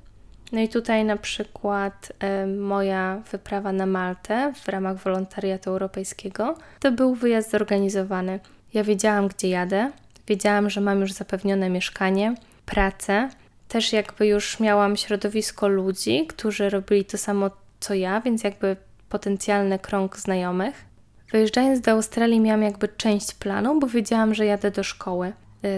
No 0.53 0.61
i 0.61 0.69
tutaj 0.69 1.05
na 1.05 1.17
przykład 1.17 2.13
y, 2.43 2.47
moja 2.47 3.23
wyprawa 3.33 3.73
na 3.73 3.87
Maltę 3.87 4.53
w 4.63 4.69
ramach 4.69 4.97
wolontariatu 4.97 5.71
europejskiego 5.71 6.55
to 6.81 6.93
był 6.93 7.15
wyjazd 7.15 7.51
zorganizowany. 7.51 8.41
Ja 8.75 8.85
wiedziałam, 8.85 9.29
gdzie 9.29 9.49
jadę, 9.49 9.91
wiedziałam, 10.29 10.71
że 10.71 10.81
mam 10.81 11.01
już 11.01 11.13
zapewnione 11.13 11.71
mieszkanie, 11.71 12.35
pracę. 12.67 13.29
Też 13.69 13.93
jakby 13.93 14.27
już 14.27 14.61
miałam 14.61 14.97
środowisko 14.97 15.69
ludzi, 15.69 16.27
którzy 16.27 16.71
robili 16.71 17.05
to 17.05 17.19
samo 17.19 17.51
co 17.81 17.95
ja, 17.95 18.21
więc 18.21 18.45
jakby 18.45 18.77
potencjalny 19.09 19.79
krąg 19.79 20.17
znajomych. 20.17 20.85
Wyjeżdżając 21.33 21.81
do 21.81 21.91
Australii 21.91 22.41
miałam 22.41 22.63
jakby 22.63 22.89
część 22.89 23.35
planu, 23.35 23.81
bo 23.81 23.87
wiedziałam, 23.87 24.35
że 24.35 24.47
jadę 24.47 24.71
do 24.71 24.83
szkoły. 24.83 25.33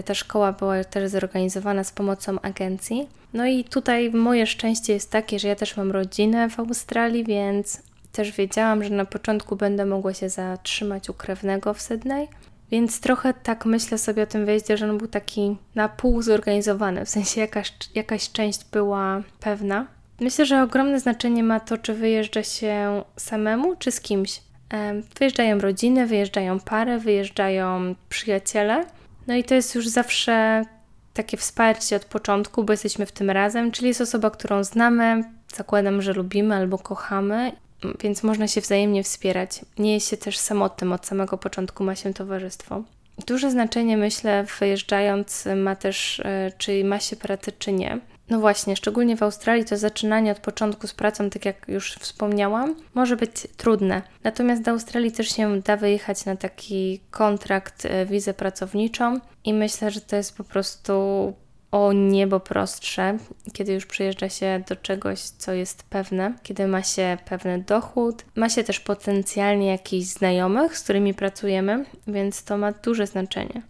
Ta 0.05 0.13
szkoła 0.13 0.51
była 0.51 0.83
też 0.83 1.11
zorganizowana 1.11 1.83
z 1.83 1.91
pomocą 1.91 2.41
agencji. 2.41 3.07
No 3.33 3.45
i 3.45 3.63
tutaj 3.63 4.11
moje 4.11 4.47
szczęście 4.47 4.93
jest 4.93 5.11
takie, 5.11 5.39
że 5.39 5.47
ja 5.47 5.55
też 5.55 5.77
mam 5.77 5.91
rodzinę 5.91 6.49
w 6.49 6.59
Australii, 6.59 7.23
więc 7.23 7.81
też 8.11 8.31
wiedziałam, 8.31 8.83
że 8.83 8.89
na 8.89 9.05
początku 9.05 9.55
będę 9.55 9.85
mogła 9.85 10.13
się 10.13 10.29
zatrzymać 10.29 11.09
u 11.09 11.13
krewnego 11.13 11.73
w 11.73 11.81
Sydney. 11.81 12.27
Więc 12.71 12.99
trochę 12.99 13.33
tak 13.33 13.65
myślę 13.65 13.97
sobie 13.97 14.23
o 14.23 14.25
tym 14.25 14.45
wyjeździe, 14.45 14.77
że 14.77 14.89
on 14.89 14.97
był 14.97 15.07
taki 15.07 15.57
na 15.75 15.89
pół 15.89 16.21
zorganizowany, 16.21 17.05
w 17.05 17.09
sensie 17.09 17.41
jakaś, 17.41 17.73
jakaś 17.95 18.31
część 18.31 18.65
była 18.71 19.21
pewna. 19.39 19.87
Myślę, 20.19 20.45
że 20.45 20.63
ogromne 20.63 20.99
znaczenie 20.99 21.43
ma 21.43 21.59
to, 21.59 21.77
czy 21.77 21.93
wyjeżdża 21.93 22.43
się 22.43 23.03
samemu, 23.17 23.75
czy 23.75 23.91
z 23.91 24.01
kimś. 24.01 24.41
Wyjeżdżają 25.19 25.59
rodziny, 25.59 26.07
wyjeżdżają 26.07 26.59
pary, 26.59 26.99
wyjeżdżają 26.99 27.95
przyjaciele. 28.09 28.85
No 29.27 29.35
i 29.35 29.43
to 29.43 29.55
jest 29.55 29.75
już 29.75 29.87
zawsze 29.87 30.65
takie 31.13 31.37
wsparcie 31.37 31.95
od 31.95 32.05
początku, 32.05 32.63
bo 32.63 32.73
jesteśmy 32.73 33.05
w 33.05 33.11
tym 33.11 33.29
razem, 33.29 33.71
czyli 33.71 33.87
jest 33.87 34.01
osoba, 34.01 34.29
którą 34.29 34.63
znamy, 34.63 35.23
zakładam, 35.55 36.01
że 36.01 36.13
lubimy 36.13 36.55
albo 36.55 36.77
kochamy, 36.77 37.51
więc 37.99 38.23
można 38.23 38.47
się 38.47 38.61
wzajemnie 38.61 39.03
wspierać. 39.03 39.61
Nie 39.77 39.93
jest 39.93 40.09
się 40.09 40.17
też 40.17 40.37
samotnym, 40.37 40.93
od 40.93 41.05
samego 41.05 41.37
początku 41.37 41.83
ma 41.83 41.95
się 41.95 42.13
towarzystwo. 42.13 42.83
Duże 43.27 43.51
znaczenie, 43.51 43.97
myślę, 43.97 44.45
wyjeżdżając 44.59 45.47
ma 45.55 45.75
też, 45.75 46.19
e, 46.19 46.51
czy 46.57 46.83
ma 46.83 46.99
się 46.99 47.15
pracę, 47.15 47.51
czy 47.51 47.71
nie. 47.71 47.99
No 48.29 48.39
właśnie, 48.39 48.75
szczególnie 48.75 49.17
w 49.17 49.23
Australii 49.23 49.65
to 49.65 49.77
zaczynanie 49.77 50.31
od 50.31 50.39
początku 50.39 50.87
z 50.87 50.93
pracą, 50.93 51.29
tak 51.29 51.45
jak 51.45 51.65
już 51.67 51.93
wspomniałam, 51.93 52.75
może 52.93 53.17
być 53.17 53.31
trudne. 53.57 54.01
Natomiast 54.23 54.61
do 54.61 54.71
Australii 54.71 55.11
też 55.11 55.29
się 55.29 55.61
da 55.61 55.77
wyjechać 55.77 56.25
na 56.25 56.35
taki 56.35 56.99
kontrakt, 57.11 57.85
e, 57.85 58.05
wizę 58.05 58.33
pracowniczą 58.33 59.19
i 59.43 59.53
myślę, 59.53 59.91
że 59.91 60.01
to 60.01 60.15
jest 60.15 60.37
po 60.37 60.43
prostu 60.43 60.93
o 61.71 61.93
niebo 61.93 62.39
prostsze, 62.39 63.17
kiedy 63.53 63.73
już 63.73 63.85
przyjeżdża 63.85 64.29
się 64.29 64.63
do 64.69 64.75
czegoś, 64.75 65.19
co 65.19 65.53
jest 65.53 65.83
pewne, 65.83 66.33
kiedy 66.43 66.67
ma 66.67 66.83
się 66.83 67.17
pewny 67.25 67.59
dochód, 67.59 68.25
ma 68.35 68.49
się 68.49 68.63
też 68.63 68.79
potencjalnie 68.79 69.67
jakichś 69.67 70.05
znajomych, 70.05 70.77
z 70.77 70.83
którymi 70.83 71.13
pracujemy, 71.13 71.85
więc 72.07 72.43
to 72.43 72.57
ma 72.57 72.71
duże 72.71 73.07
znaczenie. 73.07 73.61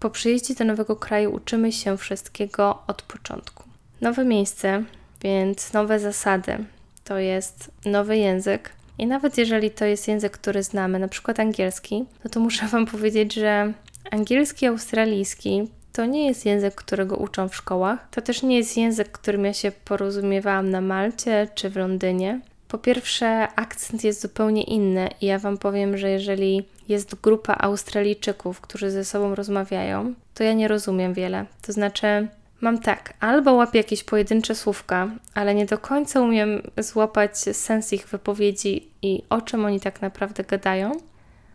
Po 0.00 0.10
przyjeździe 0.10 0.54
do 0.54 0.64
nowego 0.64 0.96
kraju 0.96 1.34
uczymy 1.34 1.72
się 1.72 1.96
wszystkiego 1.96 2.82
od 2.86 3.02
początku 3.02 3.65
nowe 4.00 4.24
miejsce, 4.24 4.84
więc 5.22 5.72
nowe 5.72 5.98
zasady. 5.98 6.56
To 7.04 7.18
jest 7.18 7.70
nowy 7.84 8.16
język. 8.16 8.72
I 8.98 9.06
nawet 9.06 9.38
jeżeli 9.38 9.70
to 9.70 9.84
jest 9.84 10.08
język, 10.08 10.32
który 10.32 10.62
znamy, 10.62 10.98
na 10.98 11.08
przykład 11.08 11.40
angielski, 11.40 12.04
no 12.24 12.30
to 12.30 12.40
muszę 12.40 12.66
Wam 12.72 12.86
powiedzieć, 12.86 13.34
że 13.34 13.72
angielski 14.10 14.66
australijski 14.66 15.68
to 15.92 16.06
nie 16.06 16.26
jest 16.26 16.46
język, 16.46 16.74
którego 16.74 17.16
uczą 17.16 17.48
w 17.48 17.56
szkołach. 17.56 18.08
To 18.10 18.22
też 18.22 18.42
nie 18.42 18.56
jest 18.56 18.76
język, 18.76 19.08
którym 19.12 19.44
ja 19.44 19.52
się 19.52 19.72
porozumiewałam 19.84 20.70
na 20.70 20.80
Malcie 20.80 21.48
czy 21.54 21.70
w 21.70 21.76
Londynie. 21.76 22.40
Po 22.68 22.78
pierwsze, 22.78 23.48
akcent 23.56 24.04
jest 24.04 24.22
zupełnie 24.22 24.62
inny 24.62 25.08
i 25.20 25.26
ja 25.26 25.38
Wam 25.38 25.58
powiem, 25.58 25.98
że 25.98 26.10
jeżeli 26.10 26.64
jest 26.88 27.14
grupa 27.14 27.56
Australijczyków, 27.58 28.60
którzy 28.60 28.90
ze 28.90 29.04
sobą 29.04 29.34
rozmawiają, 29.34 30.14
to 30.34 30.44
ja 30.44 30.52
nie 30.52 30.68
rozumiem 30.68 31.14
wiele. 31.14 31.46
To 31.62 31.72
znaczy, 31.72 32.28
Mam 32.60 32.78
tak, 32.78 33.14
albo 33.20 33.52
łapię 33.52 33.78
jakieś 33.78 34.04
pojedyncze 34.04 34.54
słówka, 34.54 35.08
ale 35.34 35.54
nie 35.54 35.66
do 35.66 35.78
końca 35.78 36.20
umiem 36.20 36.62
złapać 36.78 37.38
sens 37.38 37.92
ich 37.92 38.08
wypowiedzi 38.08 38.88
i 39.02 39.22
o 39.28 39.40
czym 39.40 39.64
oni 39.64 39.80
tak 39.80 40.02
naprawdę 40.02 40.44
gadają, 40.44 40.92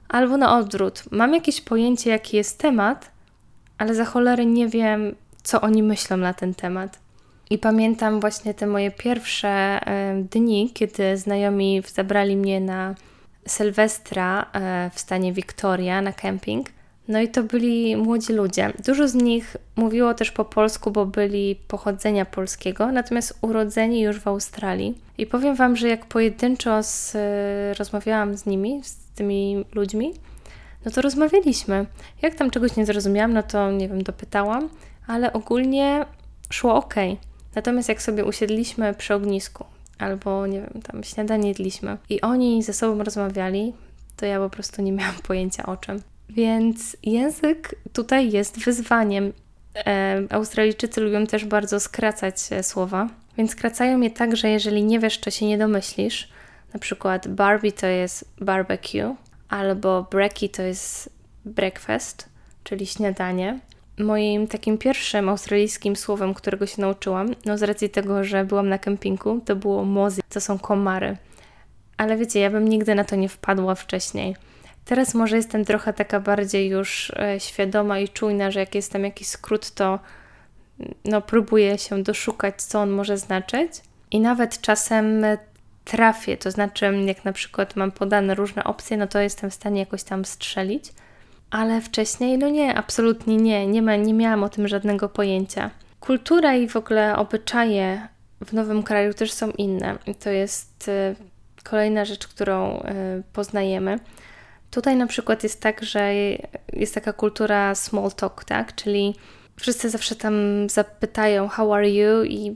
albo 0.10 0.38
na 0.38 0.58
odwrót, 0.58 1.04
mam 1.12 1.34
jakieś 1.34 1.62
pojęcie, 1.62 2.10
jaki 2.10 2.38
jest 2.38 2.60
temat, 2.60 3.12
ale 3.78 3.96
za 3.96 4.06
cholery 4.06 4.46
nie 4.46 4.68
wiem, 4.68 5.16
co 5.44 5.62
oni 5.62 5.84
myślą 5.84 6.18
na 6.18 6.34
ten 6.34 6.54
temat. 6.54 7.00
I 7.50 7.58
pamiętam 7.58 8.20
właśnie 8.20 8.54
te 8.54 8.68
moje 8.68 8.92
pierwsze 8.92 9.80
y, 10.20 10.24
dni, 10.24 10.72
kiedy 10.74 11.18
znajomi 11.18 11.84
zabrali 11.94 12.38
mnie 12.38 12.60
na 12.60 12.96
Sylwestra 13.48 14.42
y, 14.42 14.90
w 14.90 15.00
stanie 15.00 15.34
Victoria 15.34 16.02
na 16.02 16.14
camping– 16.14 16.70
no 17.08 17.22
i 17.22 17.28
to 17.28 17.44
byli 17.44 17.96
młodzi 17.96 18.34
ludzie. 18.34 18.74
Dużo 18.86 19.08
z 19.08 19.14
nich 19.14 19.58
mówiło 19.76 20.14
też 20.14 20.32
po 20.32 20.46
polsku, 20.46 20.92
bo 20.92 21.06
byli 21.06 21.56
pochodzenia 21.68 22.26
polskiego, 22.26 22.92
natomiast 22.92 23.38
urodzeni 23.42 24.02
już 24.02 24.20
w 24.20 24.28
Australii. 24.28 24.98
I 25.18 25.26
powiem 25.26 25.56
Wam, 25.56 25.76
że 25.76 25.88
jak 25.88 26.06
pojedynczo 26.06 26.84
z, 26.84 27.18
rozmawiałam 27.80 28.38
z 28.38 28.46
nimi, 28.46 28.84
z 28.84 28.98
tymi 29.16 29.66
ludźmi, 29.74 30.14
no 30.86 30.92
to 30.92 31.02
rozmawialiśmy. 31.02 31.86
Jak 32.22 32.36
tam 32.36 32.52
czegoś 32.52 32.76
nie 32.76 32.86
zrozumiałam, 32.86 33.34
no 33.34 33.44
to 33.44 33.72
nie 33.72 33.90
wiem, 33.90 34.04
dopytałam, 34.04 34.70
ale 35.08 35.34
ogólnie 35.34 36.06
szło 36.50 36.76
ok. 36.76 36.96
Natomiast 37.56 37.90
jak 37.90 38.02
sobie 38.02 38.26
usiedliśmy 38.26 38.94
przy 38.94 39.14
ognisku, 39.14 39.66
albo 40.00 40.48
nie 40.48 40.60
wiem, 40.60 40.82
tam 40.82 41.04
śniadanie 41.04 41.48
jedliśmy 41.48 41.98
i 42.10 42.22
oni 42.22 42.64
ze 42.64 42.74
sobą 42.74 43.04
rozmawiali, 43.04 43.74
to 44.18 44.26
ja 44.26 44.40
po 44.40 44.50
prostu 44.50 44.82
nie 44.82 44.92
miałam 44.92 45.16
pojęcia 45.28 45.66
o 45.66 45.78
czym. 45.78 46.02
Więc 46.36 46.98
język 47.04 47.76
tutaj 47.94 48.32
jest 48.32 48.60
wyzwaniem. 48.60 49.34
E, 49.76 50.22
Australijczycy 50.30 51.02
lubią 51.02 51.28
też 51.28 51.46
bardzo 51.46 51.80
skracać 51.80 52.36
e, 52.52 52.64
słowa, 52.64 53.10
więc 53.38 53.52
skracają 53.52 54.02
je 54.02 54.10
tak, 54.10 54.36
że 54.36 54.50
jeżeli 54.50 54.84
nie 54.84 55.00
wiesz, 55.00 55.20
to 55.20 55.32
się 55.32 55.46
nie 55.46 55.58
domyślisz. 55.58 56.30
Na 56.74 56.80
przykład 56.80 57.28
Barbie 57.28 57.72
to 57.72 57.88
jest 57.88 58.32
barbecue, 58.42 59.16
albo 59.50 60.08
brekkie 60.12 60.50
to 60.50 60.62
jest 60.62 61.10
breakfast, 61.46 62.30
czyli 62.64 62.86
śniadanie. 62.86 63.60
Moim 64.00 64.48
takim 64.48 64.78
pierwszym 64.78 65.30
australijskim 65.30 65.96
słowem, 65.96 66.34
którego 66.34 66.66
się 66.66 66.82
nauczyłam, 66.82 67.36
no 67.46 67.58
z 67.58 67.64
racji 67.64 67.90
tego, 67.90 68.24
że 68.24 68.46
byłam 68.46 68.70
na 68.70 68.78
kempingu, 68.78 69.42
to 69.46 69.56
było 69.56 69.86
mozy, 69.86 70.22
to 70.30 70.42
są 70.42 70.60
komary. 70.60 71.18
Ale 71.98 72.18
wiecie, 72.18 72.40
ja 72.40 72.50
bym 72.50 72.68
nigdy 72.68 72.96
na 72.96 73.04
to 73.04 73.16
nie 73.16 73.30
wpadła 73.30 73.76
wcześniej. 73.76 74.36
Teraz 74.86 75.14
może 75.14 75.36
jestem 75.36 75.66
trochę 75.66 75.94
taka 75.94 76.20
bardziej 76.20 76.70
już 76.70 77.12
e, 77.16 77.40
świadoma 77.40 78.00
i 78.00 78.10
czujna, 78.10 78.52
że 78.52 78.60
jak 78.60 78.76
jest 78.76 78.92
tam 78.92 79.04
jakiś 79.04 79.28
skrót, 79.28 79.72
to 79.72 80.00
no, 81.06 81.22
próbuję 81.22 81.78
się 81.78 82.04
doszukać, 82.04 82.62
co 82.62 82.80
on 82.82 82.90
może 82.90 83.18
znaczyć. 83.18 83.72
I 84.12 84.20
nawet 84.20 84.62
czasem 84.62 85.26
trafię, 85.86 86.38
to 86.38 86.52
znaczy, 86.52 86.94
jak 87.06 87.26
na 87.26 87.34
przykład 87.34 87.76
mam 87.76 87.92
podane 87.92 88.36
różne 88.36 88.64
opcje, 88.64 88.98
no 88.98 89.08
to 89.08 89.20
jestem 89.20 89.50
w 89.50 89.54
stanie 89.54 89.80
jakoś 89.80 90.04
tam 90.04 90.26
strzelić. 90.26 90.94
Ale 91.52 91.82
wcześniej, 91.82 92.38
no 92.38 92.50
nie, 92.50 92.76
absolutnie 92.76 93.38
nie, 93.38 93.68
nie, 93.68 93.82
ma, 93.82 93.96
nie 93.96 94.14
miałam 94.14 94.44
o 94.44 94.50
tym 94.50 94.68
żadnego 94.68 95.10
pojęcia. 95.10 95.70
Kultura 96.00 96.56
i 96.56 96.68
w 96.68 96.76
ogóle 96.76 97.16
obyczaje 97.16 98.08
w 98.46 98.54
nowym 98.54 98.84
kraju 98.84 99.14
też 99.14 99.32
są 99.32 99.52
inne. 99.52 99.98
I 100.08 100.16
to 100.16 100.30
jest 100.30 100.88
y, 100.88 101.16
kolejna 101.64 102.06
rzecz, 102.06 102.28
którą 102.28 102.80
y, 102.80 102.84
poznajemy. 103.34 104.00
Tutaj 104.72 104.96
na 104.96 105.08
przykład 105.08 105.44
jest 105.44 105.62
tak, 105.62 105.84
że 105.84 106.14
jest 106.74 106.94
taka 106.94 107.14
kultura 107.14 107.76
small 107.76 108.12
talk, 108.12 108.44
tak? 108.44 108.76
Czyli 108.76 109.16
wszyscy 109.56 109.90
zawsze 109.90 110.16
tam 110.16 110.34
zapytają 110.70 111.48
how 111.48 111.74
are 111.74 111.90
you 111.90 112.24
i 112.24 112.56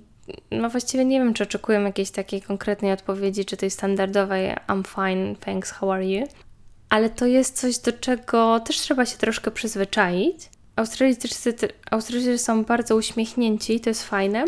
no 0.52 0.70
właściwie 0.70 1.06
nie 1.06 1.20
wiem, 1.20 1.34
czy 1.34 1.44
oczekują 1.44 1.84
jakiejś 1.84 2.12
takiej 2.12 2.42
konkretnej 2.42 2.92
odpowiedzi, 2.92 3.46
czy 3.46 3.58
tej 3.58 3.72
standardowej 3.72 4.56
I'm 4.68 4.84
fine, 4.96 5.36
thanks, 5.36 5.72
how 5.72 5.92
are 5.92 6.06
you? 6.06 6.28
Ale 6.90 7.10
to 7.10 7.26
jest 7.26 7.60
coś, 7.60 7.78
do 7.78 7.92
czego 7.92 8.60
też 8.60 8.78
trzeba 8.78 9.06
się 9.06 9.18
troszkę 9.18 9.52
przyzwyczaić. 9.52 10.50
Australijczycy, 10.76 11.56
Australijczycy 11.92 12.38
są 12.38 12.64
bardzo 12.64 12.96
uśmiechnięci, 12.96 13.80
to 13.80 13.90
jest 13.90 14.04
fajne. 14.04 14.46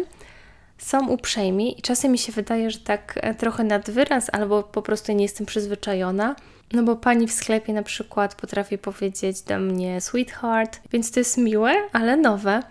Są 0.78 1.10
uprzejmi 1.10 1.80
i 1.80 1.82
czasem 1.82 2.12
mi 2.12 2.18
się 2.18 2.32
wydaje, 2.32 2.72
że 2.72 2.80
tak 2.80 3.20
e, 3.22 3.36
trochę 3.36 3.64
nad 3.64 3.90
wyraz, 3.90 4.30
albo 4.32 4.64
po 4.64 4.82
prostu 4.82 5.12
nie 5.12 5.24
jestem 5.24 5.46
przyzwyczajona. 5.46 6.36
No 6.74 6.84
bo 6.84 6.96
pani 6.96 7.28
w 7.28 7.32
sklepie 7.32 7.74
na 7.74 7.84
przykład 7.84 8.36
potrafi 8.36 8.78
powiedzieć 8.78 9.42
do 9.42 9.60
mnie 9.60 10.02
sweetheart, 10.02 10.80
więc 10.92 11.12
to 11.12 11.20
jest 11.20 11.38
miłe, 11.38 11.74
ale 11.94 12.18
nowe. 12.18 12.64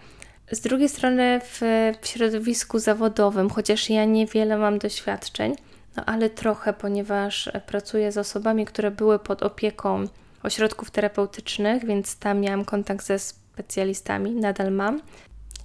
Z 0.50 0.60
drugiej 0.60 0.88
strony 0.88 1.40
w, 1.44 1.60
w 2.00 2.06
środowisku 2.06 2.78
zawodowym, 2.78 3.50
chociaż 3.50 3.90
ja 3.90 4.04
niewiele 4.04 4.58
mam 4.58 4.78
doświadczeń, 4.78 5.54
no 5.96 6.04
ale 6.04 6.30
trochę, 6.30 6.72
ponieważ 6.72 7.50
pracuję 7.66 8.12
z 8.12 8.18
osobami, 8.18 8.66
które 8.66 8.90
były 8.90 9.18
pod 9.18 9.42
opieką 9.42 10.04
ośrodków 10.42 10.90
terapeutycznych, 10.90 11.86
więc 11.86 12.18
tam 12.18 12.40
miałam 12.40 12.64
kontakt 12.64 13.06
ze 13.06 13.18
specjalistami, 13.18 14.30
nadal 14.30 14.72
mam. 14.72 15.00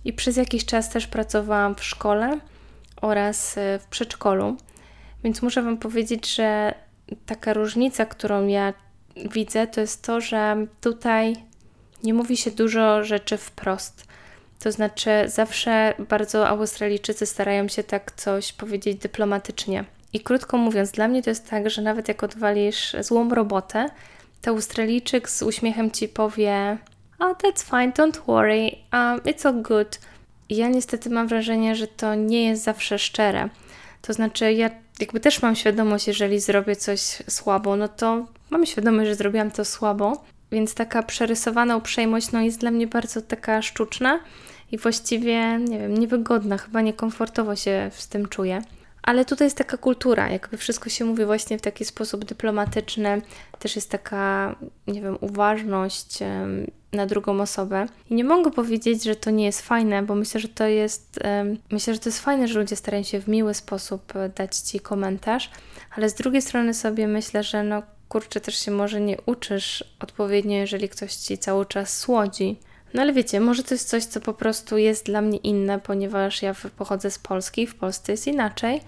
I 0.05 0.13
przez 0.13 0.37
jakiś 0.37 0.65
czas 0.65 0.89
też 0.89 1.07
pracowałam 1.07 1.75
w 1.75 1.83
szkole 1.83 2.39
oraz 3.01 3.57
e, 3.57 3.79
w 3.79 3.85
przedszkolu. 3.85 4.57
Więc 5.23 5.41
muszę 5.41 5.61
Wam 5.61 5.77
powiedzieć, 5.77 6.35
że 6.35 6.73
taka 7.25 7.53
różnica, 7.53 8.05
którą 8.05 8.47
ja 8.47 8.73
widzę, 9.15 9.67
to 9.67 9.81
jest 9.81 10.03
to, 10.03 10.21
że 10.21 10.65
tutaj 10.81 11.35
nie 12.03 12.13
mówi 12.13 12.37
się 12.37 12.51
dużo 12.51 13.03
rzeczy 13.03 13.37
wprost. 13.37 14.05
To 14.59 14.71
znaczy, 14.71 15.09
zawsze 15.25 15.93
bardzo 16.09 16.47
Australijczycy 16.47 17.25
starają 17.25 17.67
się 17.67 17.83
tak 17.83 18.11
coś 18.11 18.53
powiedzieć 18.53 18.97
dyplomatycznie. 18.97 19.85
I 20.13 20.19
krótko 20.19 20.57
mówiąc, 20.57 20.91
dla 20.91 21.07
mnie 21.07 21.23
to 21.23 21.29
jest 21.29 21.49
tak, 21.49 21.69
że 21.69 21.81
nawet 21.81 22.07
jak 22.07 22.23
odwalisz 22.23 22.95
złą 22.99 23.29
robotę, 23.29 23.89
to 24.41 24.51
Australijczyk 24.51 25.29
z 25.29 25.41
uśmiechem 25.41 25.91
ci 25.91 26.07
powie: 26.07 26.77
Oh, 27.19 27.37
that's 27.37 27.63
fine, 27.63 27.91
don't 27.91 28.25
worry, 28.27 28.71
um, 28.93 29.19
it's 29.19 29.47
all 29.47 29.61
good. 29.61 29.99
I 30.49 30.55
ja 30.55 30.67
niestety 30.67 31.09
mam 31.09 31.27
wrażenie, 31.27 31.75
że 31.75 31.87
to 31.87 32.15
nie 32.15 32.43
jest 32.45 32.63
zawsze 32.63 32.99
szczere. 32.99 33.49
To 34.01 34.13
znaczy, 34.13 34.53
ja 34.53 34.69
jakby 35.01 35.19
też 35.19 35.41
mam 35.41 35.55
świadomość, 35.55 36.07
jeżeli 36.07 36.39
zrobię 36.39 36.75
coś 36.75 37.01
słabo, 37.29 37.75
no 37.75 37.87
to 37.87 38.25
mam 38.49 38.65
świadomość, 38.65 39.07
że 39.07 39.15
zrobiłam 39.15 39.51
to 39.51 39.65
słabo, 39.65 40.23
więc 40.51 40.73
taka 40.73 41.03
przerysowana 41.03 41.77
uprzejmość 41.77 42.31
no, 42.31 42.41
jest 42.41 42.59
dla 42.59 42.71
mnie 42.71 42.87
bardzo 42.87 43.21
taka 43.21 43.61
sztuczna 43.61 44.19
i 44.71 44.77
właściwie, 44.77 45.59
nie 45.59 45.79
wiem, 45.79 45.97
niewygodna, 45.97 46.57
chyba 46.57 46.81
niekomfortowo 46.81 47.55
się 47.55 47.91
z 47.93 48.07
tym 48.07 48.27
czuję. 48.27 48.61
Ale 49.03 49.25
tutaj 49.25 49.45
jest 49.45 49.57
taka 49.57 49.77
kultura, 49.77 50.29
jakby 50.29 50.57
wszystko 50.57 50.89
się 50.89 51.05
mówi 51.05 51.25
właśnie 51.25 51.57
w 51.57 51.61
taki 51.61 51.85
sposób 51.85 52.25
dyplomatyczny, 52.25 53.21
też 53.59 53.75
jest 53.75 53.89
taka, 53.89 54.55
nie 54.87 55.01
wiem, 55.01 55.17
uważność 55.21 56.19
na 56.93 57.05
drugą 57.05 57.41
osobę. 57.41 57.85
I 58.09 58.15
nie 58.15 58.23
mogę 58.23 58.51
powiedzieć, 58.51 59.03
że 59.03 59.15
to 59.15 59.31
nie 59.31 59.45
jest 59.45 59.61
fajne, 59.61 60.03
bo 60.03 60.15
myślę, 60.15 60.41
że 60.41 60.47
to 60.47 60.67
jest, 60.67 61.19
myślę, 61.71 61.93
że 61.93 61.99
to 61.99 62.09
jest 62.09 62.19
fajne, 62.19 62.47
że 62.47 62.59
ludzie 62.59 62.75
starają 62.75 63.03
się 63.03 63.21
w 63.21 63.27
miły 63.27 63.53
sposób 63.53 64.15
e, 64.15 64.29
dać 64.29 64.57
Ci 64.57 64.79
komentarz, 64.79 65.51
ale 65.95 66.09
z 66.09 66.13
drugiej 66.13 66.41
strony 66.41 66.73
sobie 66.73 67.07
myślę, 67.07 67.43
że 67.43 67.63
no 67.63 67.83
kurczę, 68.09 68.41
też 68.41 68.65
się 68.65 68.71
może 68.71 69.01
nie 69.01 69.17
uczysz 69.25 69.83
odpowiednio, 69.99 70.57
jeżeli 70.57 70.89
ktoś 70.89 71.15
Ci 71.15 71.37
cały 71.37 71.65
czas 71.65 71.97
słodzi. 71.97 72.59
No 72.93 73.01
ale 73.01 73.13
wiecie, 73.13 73.39
może 73.39 73.63
to 73.63 73.73
jest 73.73 73.89
coś, 73.89 74.05
co 74.05 74.21
po 74.21 74.33
prostu 74.33 74.77
jest 74.77 75.05
dla 75.05 75.21
mnie 75.21 75.37
inne, 75.37 75.79
ponieważ 75.79 76.41
ja 76.41 76.55
pochodzę 76.77 77.11
z 77.11 77.19
Polski, 77.19 77.67
w 77.67 77.75
Polsce 77.75 78.11
jest 78.11 78.27
inaczej, 78.27 78.81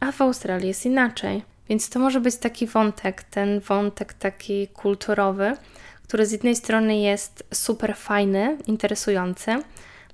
a 0.00 0.12
w 0.12 0.20
Australii 0.20 0.68
jest 0.68 0.86
inaczej. 0.86 1.42
Więc 1.68 1.90
to 1.90 1.98
może 1.98 2.20
być 2.20 2.36
taki 2.36 2.66
wątek, 2.66 3.22
ten 3.22 3.60
wątek 3.60 4.12
taki 4.12 4.68
kulturowy, 4.68 5.56
który 6.12 6.26
z 6.26 6.32
jednej 6.32 6.56
strony 6.56 6.96
jest 6.96 7.44
super 7.54 7.96
fajny, 7.96 8.58
interesujący, 8.66 9.50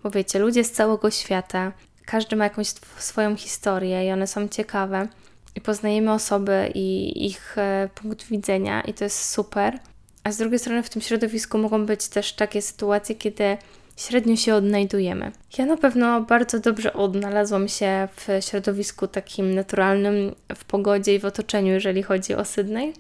bo 0.03 0.11
wiecie, 0.11 0.39
ludzie 0.39 0.65
z 0.65 0.73
całego 0.73 1.11
świata, 1.11 1.73
każdy 2.07 2.37
ma 2.37 2.45
jakąś 2.45 2.69
swoją 2.99 3.37
historię 3.37 4.07
i 4.07 4.13
one 4.13 4.27
są 4.27 4.49
ciekawe. 4.49 5.09
I 5.55 5.61
poznajemy 5.61 6.13
osoby 6.13 6.73
i 6.75 7.27
ich 7.27 7.59
e, 7.59 7.89
punkt 7.95 8.25
widzenia, 8.25 8.81
i 8.81 8.95
to 8.95 9.05
jest 9.05 9.31
super. 9.31 9.79
A 10.25 10.33
z 10.33 10.37
drugiej 10.37 10.59
strony 10.59 10.83
w 10.83 10.91
tym 10.91 11.03
środowisku 11.03 11.59
mogą 11.59 11.87
być 11.87 12.09
też 12.09 12.33
takie 12.33 12.63
sytuacje, 12.63 13.15
kiedy 13.15 13.57
średnio 13.97 14.37
się 14.37 14.55
odnajdujemy. 14.55 15.33
Ja 15.59 15.67
na 15.67 15.77
pewno 15.77 16.21
bardzo 16.21 16.59
dobrze 16.61 16.93
odnalazłam 16.93 17.69
się 17.69 18.09
w 18.17 18.45
środowisku 18.45 19.07
takim 19.07 19.55
naturalnym, 19.55 20.35
w 20.55 20.65
pogodzie 20.65 21.15
i 21.15 21.19
w 21.19 21.25
otoczeniu, 21.25 21.73
jeżeli 21.73 22.03
chodzi 22.03 22.35
o 22.35 22.45
Sydney. 22.45 22.93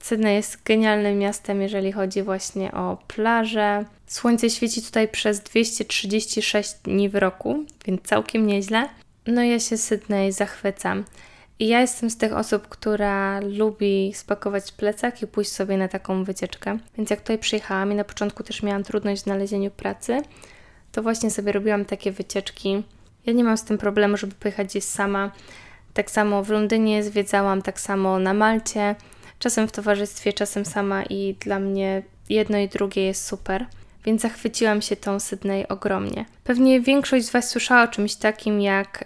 Sydney 0.00 0.34
jest 0.34 0.62
genialnym 0.62 1.18
miastem, 1.18 1.62
jeżeli 1.62 1.92
chodzi 1.92 2.22
właśnie 2.22 2.72
o 2.72 2.98
plaże. 3.08 3.84
Słońce 4.06 4.50
świeci 4.50 4.82
tutaj 4.82 5.08
przez 5.08 5.40
236 5.40 6.74
dni 6.84 7.08
w 7.08 7.14
roku, 7.14 7.64
więc 7.86 8.02
całkiem 8.02 8.46
nieźle. 8.46 8.88
No 9.26 9.42
ja 9.42 9.60
się 9.60 9.76
Sydney 9.76 10.32
zachwycam. 10.32 11.04
I 11.58 11.68
ja 11.68 11.80
jestem 11.80 12.10
z 12.10 12.16
tych 12.16 12.32
osób, 12.32 12.68
która 12.68 13.40
lubi 13.40 14.12
spakować 14.14 14.72
plecak 14.72 15.22
i 15.22 15.26
pójść 15.26 15.50
sobie 15.52 15.76
na 15.76 15.88
taką 15.88 16.24
wycieczkę. 16.24 16.78
Więc 16.96 17.10
jak 17.10 17.20
tutaj 17.20 17.38
przyjechałam 17.38 17.92
i 17.92 17.94
na 17.94 18.04
początku 18.04 18.42
też 18.42 18.62
miałam 18.62 18.84
trudność 18.84 19.20
w 19.20 19.24
znalezieniu 19.24 19.70
pracy, 19.70 20.22
to 20.92 21.02
właśnie 21.02 21.30
sobie 21.30 21.52
robiłam 21.52 21.84
takie 21.84 22.12
wycieczki. 22.12 22.82
Ja 23.26 23.32
nie 23.32 23.44
mam 23.44 23.56
z 23.56 23.64
tym 23.64 23.78
problemu, 23.78 24.16
żeby 24.16 24.34
pojechać 24.34 24.66
gdzieś 24.68 24.84
sama. 24.84 25.30
Tak 25.94 26.10
samo 26.10 26.44
w 26.44 26.50
Londynie 26.50 27.02
zwiedzałam, 27.02 27.62
tak 27.62 27.80
samo 27.80 28.18
na 28.18 28.34
Malcie, 28.34 28.94
czasem 29.40 29.68
w 29.68 29.72
towarzystwie, 29.72 30.32
czasem 30.32 30.64
sama 30.64 31.02
i 31.02 31.34
dla 31.40 31.58
mnie 31.58 32.02
jedno 32.28 32.58
i 32.58 32.68
drugie 32.68 33.04
jest 33.04 33.26
super. 33.26 33.66
Więc 34.04 34.22
zachwyciłam 34.22 34.82
się 34.82 34.96
tą 34.96 35.20
Sydney 35.20 35.68
ogromnie. 35.68 36.24
Pewnie 36.44 36.80
większość 36.80 37.26
z 37.26 37.30
Was 37.30 37.48
słyszała 37.48 37.82
o 37.82 37.88
czymś 37.88 38.14
takim 38.14 38.60
jak 38.60 39.04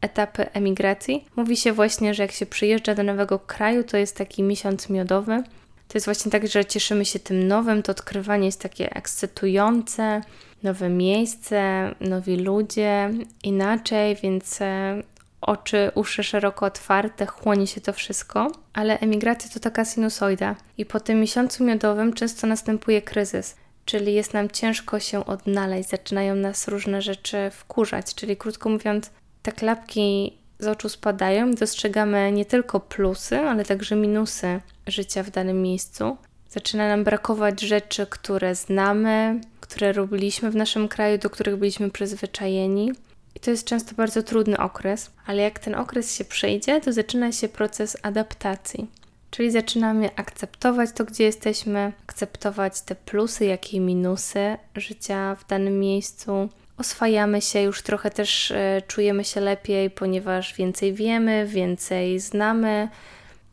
etapy 0.00 0.52
emigracji. 0.52 1.24
Mówi 1.36 1.56
się 1.56 1.72
właśnie, 1.72 2.14
że 2.14 2.22
jak 2.22 2.32
się 2.32 2.46
przyjeżdża 2.46 2.94
do 2.94 3.02
nowego 3.02 3.38
kraju, 3.38 3.84
to 3.84 3.96
jest 3.96 4.16
taki 4.16 4.42
miesiąc 4.42 4.90
miodowy. 4.90 5.42
To 5.88 5.96
jest 5.98 6.04
właśnie 6.04 6.32
tak, 6.32 6.48
że 6.48 6.64
cieszymy 6.64 7.04
się 7.04 7.18
tym 7.18 7.48
nowym, 7.48 7.82
to 7.82 7.92
odkrywanie 7.92 8.46
jest 8.46 8.62
takie 8.62 8.96
ekscytujące, 8.96 10.20
nowe 10.62 10.88
miejsce, 10.88 11.94
nowi 12.00 12.36
ludzie, 12.36 13.10
inaczej, 13.42 14.16
więc 14.22 14.62
e, 14.62 15.02
oczy, 15.48 15.90
uszy 15.94 16.22
szeroko 16.22 16.66
otwarte, 16.66 17.26
chłonie 17.26 17.66
się 17.66 17.80
to 17.80 17.92
wszystko, 17.92 18.52
ale 18.72 18.98
emigracja 18.98 19.50
to 19.50 19.60
taka 19.60 19.84
sinusoida 19.84 20.56
i 20.78 20.86
po 20.86 21.00
tym 21.00 21.20
miesiącu 21.20 21.64
miodowym 21.64 22.12
często 22.12 22.46
następuje 22.46 23.02
kryzys, 23.02 23.56
czyli 23.84 24.14
jest 24.14 24.34
nam 24.34 24.50
ciężko 24.50 25.00
się 25.00 25.26
odnaleźć, 25.26 25.88
zaczynają 25.88 26.34
nas 26.34 26.68
różne 26.68 27.02
rzeczy 27.02 27.50
wkurzać, 27.50 28.14
czyli 28.14 28.36
krótko 28.36 28.68
mówiąc, 28.68 29.10
te 29.42 29.52
klapki 29.52 30.38
z 30.58 30.66
oczu 30.66 30.88
spadają 30.88 31.54
dostrzegamy 31.54 32.32
nie 32.32 32.44
tylko 32.44 32.80
plusy, 32.80 33.38
ale 33.38 33.64
także 33.64 33.96
minusy 33.96 34.60
życia 34.86 35.22
w 35.22 35.30
danym 35.30 35.62
miejscu. 35.62 36.16
Zaczyna 36.48 36.88
nam 36.88 37.04
brakować 37.04 37.60
rzeczy, 37.60 38.06
które 38.06 38.54
znamy, 38.54 39.40
które 39.60 39.92
robiliśmy 39.92 40.50
w 40.50 40.56
naszym 40.56 40.88
kraju, 40.88 41.18
do 41.18 41.30
których 41.30 41.56
byliśmy 41.56 41.90
przyzwyczajeni. 41.90 42.92
I 43.38 43.40
to 43.40 43.50
jest 43.50 43.64
często 43.64 43.94
bardzo 43.94 44.22
trudny 44.22 44.58
okres, 44.58 45.10
ale 45.26 45.42
jak 45.42 45.58
ten 45.58 45.74
okres 45.74 46.16
się 46.16 46.24
przejdzie, 46.24 46.80
to 46.80 46.92
zaczyna 46.92 47.32
się 47.32 47.48
proces 47.48 47.96
adaptacji. 48.02 48.90
Czyli 49.30 49.50
zaczynamy 49.50 50.10
akceptować 50.16 50.90
to, 50.94 51.04
gdzie 51.04 51.24
jesteśmy, 51.24 51.92
akceptować 52.06 52.80
te 52.80 52.94
plusy, 52.94 53.44
jak 53.44 53.74
i 53.74 53.80
minusy 53.80 54.56
życia 54.76 55.34
w 55.34 55.46
danym 55.46 55.80
miejscu, 55.80 56.48
oswajamy 56.76 57.42
się, 57.42 57.62
już 57.62 57.82
trochę 57.82 58.10
też 58.10 58.50
e, 58.50 58.82
czujemy 58.86 59.24
się 59.24 59.40
lepiej, 59.40 59.90
ponieważ 59.90 60.54
więcej 60.54 60.94
wiemy, 60.94 61.46
więcej 61.46 62.20
znamy 62.20 62.88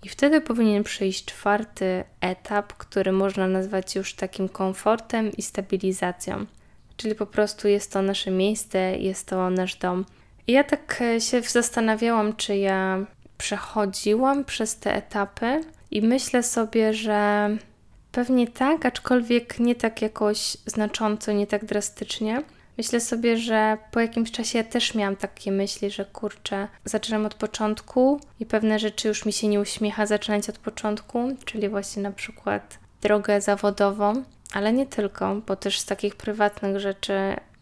I 0.03 0.09
wtedy 0.09 0.41
powinien 0.41 0.83
przyjść 0.83 1.25
czwarty 1.25 2.03
etap, 2.21 2.73
który 2.73 3.11
można 3.11 3.47
nazwać 3.47 3.95
już 3.95 4.13
takim 4.13 4.49
komfortem 4.49 5.31
i 5.31 5.41
stabilizacją. 5.41 6.45
Czyli 6.97 7.15
po 7.15 7.25
prostu 7.25 7.67
jest 7.67 7.91
to 7.91 8.01
nasze 8.01 8.31
miejsce, 8.31 8.97
jest 8.97 9.27
to 9.27 9.49
nasz 9.49 9.75
dom. 9.75 10.05
I 10.47 10.51
ja 10.51 10.63
tak 10.63 11.01
e, 11.01 11.21
się 11.21 11.41
zastanawiałam, 11.41 12.35
czy 12.35 12.57
ja 12.57 13.05
przechodziłam 13.37 14.45
przez 14.45 14.79
te 14.79 14.95
etapy 14.95 15.61
i 15.91 16.01
myślę 16.01 16.43
sobie, 16.43 16.93
że 16.93 17.49
pewnie 18.11 18.47
tak, 18.47 18.85
aczkolwiek 18.85 19.59
nie 19.59 19.75
tak 19.75 20.01
jakoś 20.01 20.57
znacząco, 20.65 21.31
nie 21.31 21.47
tak 21.47 21.65
drastycznie. 21.65 22.43
Myślę 22.77 22.99
sobie, 22.99 23.37
że 23.37 23.77
po 23.91 23.99
jakimś 23.99 24.31
czasie 24.31 24.57
ja 24.57 24.63
też 24.63 24.95
miałam 24.95 25.15
takie 25.15 25.51
myśli, 25.51 25.91
że 25.91 26.05
kurczę, 26.05 26.67
zaczynam 26.85 27.25
od 27.25 27.33
początku 27.33 28.19
i 28.39 28.45
pewne 28.45 28.79
rzeczy 28.79 29.07
już 29.07 29.25
mi 29.25 29.33
się 29.33 29.47
nie 29.47 29.59
uśmiecha 29.59 30.05
zaczynać 30.05 30.49
od 30.49 30.57
początku, 30.57 31.35
czyli 31.45 31.69
właśnie 31.69 32.03
na 32.03 32.11
przykład 32.11 32.79
drogę 33.01 33.41
zawodową, 33.41 34.23
ale 34.55 34.73
nie 34.73 34.85
tylko, 34.85 35.41
bo 35.47 35.55
też 35.55 35.79
z 35.79 35.85
takich 35.85 36.15
prywatnych 36.15 36.79
rzeczy 36.79 37.13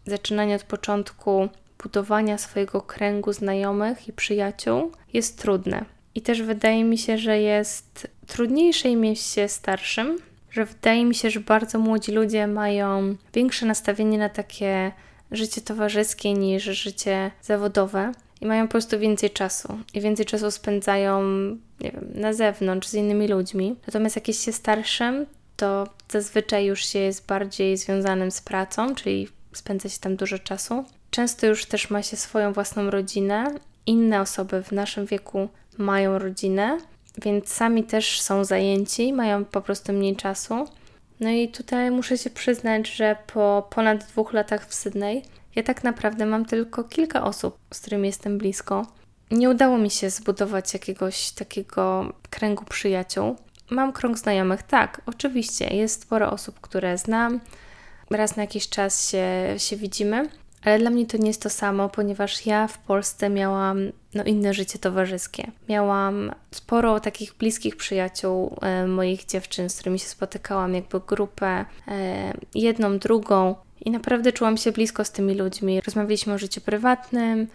zaczynanie 0.06 0.56
od 0.56 0.62
początku 0.62 1.48
budowania 1.82 2.38
swojego 2.38 2.82
kręgu 2.82 3.32
znajomych 3.32 4.08
i 4.08 4.12
przyjaciół 4.12 4.92
jest 5.12 5.38
trudne. 5.38 5.84
I 6.14 6.22
też 6.22 6.42
wydaje 6.42 6.84
mi 6.84 6.98
się, 6.98 7.18
że 7.18 7.38
jest 7.38 8.08
trudniejsze 8.26 8.96
mieć 8.96 9.20
się 9.20 9.48
starszym, 9.48 10.18
że 10.50 10.64
wydaje 10.64 11.04
mi 11.04 11.14
się, 11.14 11.30
że 11.30 11.40
bardzo 11.40 11.78
młodzi 11.78 12.12
ludzie 12.12 12.46
mają 12.46 13.16
większe 13.34 13.66
nastawienie 13.66 14.18
na 14.18 14.28
takie 14.28 14.92
życie 15.30 15.60
towarzyskie 15.60 16.32
niż 16.32 16.64
życie 16.64 17.30
zawodowe 17.42 18.12
i 18.40 18.46
mają 18.46 18.66
po 18.66 18.70
prostu 18.70 18.98
więcej 18.98 19.30
czasu 19.30 19.78
i 19.94 20.00
więcej 20.00 20.26
czasu 20.26 20.50
spędzają, 20.50 21.22
nie 21.80 21.90
wiem, 21.92 22.10
na 22.14 22.32
zewnątrz 22.32 22.88
z 22.88 22.94
innymi 22.94 23.28
ludźmi. 23.28 23.76
Natomiast 23.86 24.16
jak 24.16 24.28
jest 24.28 24.44
się 24.44 24.52
starszym, 24.52 25.26
to 25.56 25.86
zazwyczaj 26.08 26.66
już 26.66 26.86
się 26.86 26.98
jest 26.98 27.26
bardziej 27.26 27.76
związanym 27.76 28.30
z 28.30 28.40
pracą, 28.40 28.94
czyli 28.94 29.28
spędza 29.52 29.88
się 29.88 29.98
tam 30.00 30.16
dużo 30.16 30.38
czasu. 30.38 30.84
Często 31.10 31.46
już 31.46 31.66
też 31.66 31.90
ma 31.90 32.02
się 32.02 32.16
swoją 32.16 32.52
własną 32.52 32.90
rodzinę. 32.90 33.54
Inne 33.86 34.20
osoby 34.20 34.62
w 34.62 34.72
naszym 34.72 35.06
wieku 35.06 35.48
mają 35.78 36.18
rodzinę, 36.18 36.78
więc 37.22 37.48
sami 37.48 37.84
też 37.84 38.20
są 38.20 38.44
zajęci, 38.44 39.12
mają 39.12 39.44
po 39.44 39.60
prostu 39.60 39.92
mniej 39.92 40.16
czasu. 40.16 40.54
No 41.20 41.30
i 41.30 41.48
tutaj 41.48 41.90
muszę 41.90 42.18
się 42.18 42.30
przyznać, 42.30 42.88
że 42.88 43.16
po 43.32 43.68
ponad 43.70 44.04
dwóch 44.04 44.32
latach 44.32 44.66
w 44.68 44.74
Sydney 44.74 45.22
ja 45.56 45.62
tak 45.62 45.84
naprawdę 45.84 46.26
mam 46.26 46.44
tylko 46.44 46.84
kilka 46.84 47.24
osób, 47.24 47.58
z 47.74 47.80
którymi 47.80 48.06
jestem 48.06 48.38
blisko. 48.38 48.86
Nie 49.30 49.50
udało 49.50 49.78
mi 49.78 49.90
się 49.90 50.10
zbudować 50.10 50.74
jakiegoś 50.74 51.30
takiego 51.30 52.12
kręgu 52.30 52.64
przyjaciół. 52.64 53.36
Mam 53.70 53.92
krąg 53.92 54.18
znajomych, 54.18 54.62
tak, 54.62 55.00
oczywiście. 55.06 55.76
Jest 55.76 56.02
sporo 56.02 56.30
osób, 56.30 56.60
które 56.60 56.98
znam. 56.98 57.40
Raz 58.10 58.36
na 58.36 58.42
jakiś 58.42 58.68
czas 58.68 59.10
się, 59.10 59.26
się 59.58 59.76
widzimy, 59.76 60.28
ale 60.64 60.78
dla 60.78 60.90
mnie 60.90 61.06
to 61.06 61.16
nie 61.16 61.28
jest 61.28 61.42
to 61.42 61.50
samo, 61.50 61.88
ponieważ 61.88 62.46
ja 62.46 62.66
w 62.66 62.78
Polsce 62.78 63.30
miałam 63.30 63.78
no, 64.14 64.24
inne 64.24 64.54
życie 64.54 64.78
towarzyskie. 64.78 65.50
Miałam 65.68 66.32
sporo 66.50 67.00
takich 67.00 67.34
bliskich 67.34 67.76
przyjaciół 67.76 68.56
e, 68.62 68.86
moich 68.86 69.24
dziewczyn, 69.24 69.70
z 69.70 69.74
którymi 69.74 69.98
się 69.98 70.06
spotykałam, 70.06 70.74
jakby 70.74 71.00
grupę, 71.00 71.64
e, 71.88 72.32
jedną, 72.54 72.98
drugą. 72.98 73.54
I 73.80 73.90
naprawdę 73.90 74.32
czułam 74.32 74.56
się 74.56 74.72
blisko 74.72 75.04
z 75.04 75.10
tymi 75.10 75.34
ludźmi. 75.34 75.80
Rozmawialiśmy 75.80 76.32
o 76.32 76.38
życiu 76.38 76.60
prywatnym, 76.60 77.48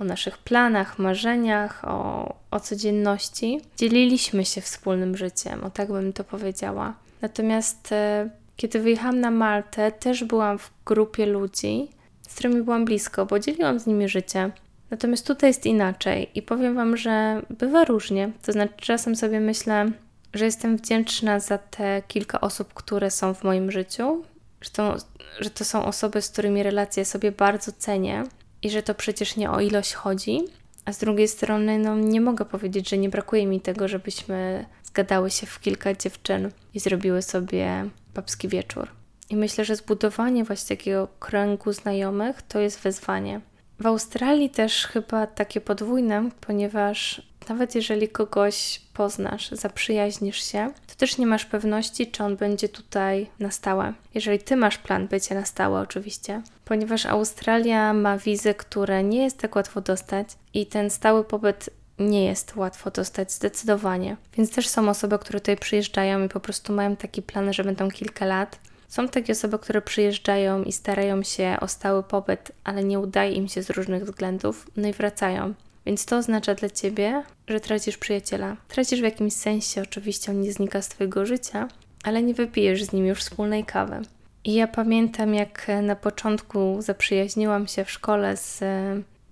o 0.00 0.04
naszych 0.04 0.38
planach, 0.38 0.98
marzeniach, 0.98 1.84
o, 1.84 2.34
o 2.50 2.60
codzienności. 2.60 3.60
Dzieliliśmy 3.76 4.44
się 4.44 4.60
wspólnym 4.60 5.16
życiem, 5.16 5.64
o 5.64 5.70
tak 5.70 5.92
bym 5.92 6.12
to 6.12 6.24
powiedziała. 6.24 6.94
Natomiast 7.22 7.92
e, 7.92 8.30
kiedy 8.56 8.80
wyjechałam 8.80 9.20
na 9.20 9.30
Maltę, 9.30 9.92
też 9.92 10.24
byłam 10.24 10.58
w 10.58 10.70
grupie 10.86 11.26
ludzi, 11.26 11.88
z 12.28 12.34
którymi 12.34 12.62
byłam 12.62 12.84
blisko, 12.84 13.26
bo 13.26 13.38
dzieliłam 13.38 13.80
z 13.80 13.86
nimi 13.86 14.08
życie. 14.08 14.50
Natomiast 14.90 15.26
tutaj 15.26 15.50
jest 15.50 15.66
inaczej 15.66 16.30
i 16.34 16.42
powiem 16.42 16.74
Wam, 16.74 16.96
że 16.96 17.42
bywa 17.50 17.84
różnie. 17.84 18.30
To 18.42 18.52
znaczy, 18.52 18.74
czasem 18.76 19.16
sobie 19.16 19.40
myślę, 19.40 19.90
że 20.34 20.44
jestem 20.44 20.76
wdzięczna 20.76 21.40
za 21.40 21.58
te 21.58 22.02
kilka 22.08 22.40
osób, 22.40 22.74
które 22.74 23.10
są 23.10 23.34
w 23.34 23.44
moim 23.44 23.70
życiu, 23.70 24.24
że 24.60 24.70
to, 24.70 24.96
że 25.40 25.50
to 25.50 25.64
są 25.64 25.84
osoby, 25.84 26.22
z 26.22 26.30
którymi 26.30 26.62
relacje 26.62 27.04
sobie 27.04 27.32
bardzo 27.32 27.72
cenię 27.72 28.24
i 28.62 28.70
że 28.70 28.82
to 28.82 28.94
przecież 28.94 29.36
nie 29.36 29.50
o 29.50 29.60
ilość 29.60 29.94
chodzi. 29.94 30.40
A 30.84 30.92
z 30.92 30.98
drugiej 30.98 31.28
strony, 31.28 31.78
no 31.78 31.96
nie 31.96 32.20
mogę 32.20 32.44
powiedzieć, 32.44 32.88
że 32.88 32.98
nie 32.98 33.08
brakuje 33.08 33.46
mi 33.46 33.60
tego, 33.60 33.88
żebyśmy 33.88 34.66
zgadały 34.82 35.30
się 35.30 35.46
w 35.46 35.60
kilka 35.60 35.94
dziewczyn 35.94 36.50
i 36.74 36.80
zrobiły 36.80 37.22
sobie 37.22 37.88
babski 38.14 38.48
wieczór. 38.48 38.88
I 39.30 39.36
myślę, 39.36 39.64
że 39.64 39.76
zbudowanie 39.76 40.44
właśnie 40.44 40.76
takiego 40.76 41.08
kręgu 41.20 41.72
znajomych 41.72 42.42
to 42.42 42.58
jest 42.58 42.80
wyzwanie. 42.80 43.40
W 43.80 43.86
Australii 43.86 44.50
też 44.50 44.86
chyba 44.86 45.26
takie 45.26 45.60
podwójne, 45.60 46.30
ponieważ 46.40 47.22
nawet 47.48 47.74
jeżeli 47.74 48.08
kogoś 48.08 48.80
poznasz, 48.94 49.50
zaprzyjaźnisz 49.50 50.42
się, 50.52 50.72
to 50.86 50.94
też 50.94 51.18
nie 51.18 51.26
masz 51.26 51.44
pewności, 51.44 52.06
czy 52.06 52.24
on 52.24 52.36
będzie 52.36 52.68
tutaj 52.68 53.30
na 53.38 53.50
stałe. 53.50 53.92
Jeżeli 54.14 54.38
ty 54.38 54.56
masz 54.56 54.78
plan 54.78 55.08
bycia 55.08 55.34
na 55.34 55.44
stałe, 55.44 55.80
oczywiście, 55.80 56.42
ponieważ 56.64 57.06
Australia 57.06 57.92
ma 57.92 58.18
wizy, 58.18 58.54
które 58.54 59.04
nie 59.04 59.22
jest 59.22 59.38
tak 59.38 59.56
łatwo 59.56 59.80
dostać 59.80 60.28
i 60.54 60.66
ten 60.66 60.90
stały 60.90 61.24
pobyt 61.24 61.70
nie 61.98 62.24
jest 62.24 62.56
łatwo 62.56 62.90
dostać 62.90 63.32
zdecydowanie. 63.32 64.16
Więc 64.36 64.50
też 64.50 64.68
są 64.68 64.88
osoby, 64.88 65.18
które 65.18 65.40
tutaj 65.40 65.56
przyjeżdżają 65.56 66.24
i 66.24 66.28
po 66.28 66.40
prostu 66.40 66.72
mają 66.72 66.96
taki 66.96 67.22
plan, 67.22 67.52
że 67.52 67.64
będą 67.64 67.90
kilka 67.90 68.26
lat 68.26 68.58
są 68.90 69.08
takie 69.08 69.32
osoby, 69.32 69.58
które 69.58 69.82
przyjeżdżają 69.82 70.62
i 70.62 70.72
starają 70.72 71.22
się 71.22 71.56
o 71.60 71.68
stały 71.68 72.02
pobyt, 72.02 72.52
ale 72.64 72.84
nie 72.84 72.98
udaje 72.98 73.32
im 73.32 73.48
się 73.48 73.62
z 73.62 73.70
różnych 73.70 74.04
względów, 74.04 74.66
no 74.76 74.88
i 74.88 74.92
wracają. 74.92 75.54
Więc 75.86 76.06
to 76.06 76.16
oznacza 76.16 76.54
dla 76.54 76.70
ciebie, 76.70 77.22
że 77.48 77.60
tracisz 77.60 77.96
przyjaciela. 77.96 78.56
Tracisz 78.68 79.00
w 79.00 79.04
jakimś 79.04 79.32
sensie, 79.32 79.82
oczywiście 79.82 80.32
on 80.32 80.40
nie 80.40 80.52
znika 80.52 80.82
z 80.82 80.88
twojego 80.88 81.26
życia, 81.26 81.68
ale 82.04 82.22
nie 82.22 82.34
wypijesz 82.34 82.84
z 82.84 82.92
nim 82.92 83.06
już 83.06 83.18
wspólnej 83.18 83.64
kawy. 83.64 84.00
I 84.44 84.54
ja 84.54 84.68
pamiętam, 84.68 85.34
jak 85.34 85.66
na 85.82 85.96
początku 85.96 86.76
zaprzyjaźniłam 86.78 87.66
się 87.66 87.84
w 87.84 87.90
szkole 87.90 88.36
z, 88.36 88.58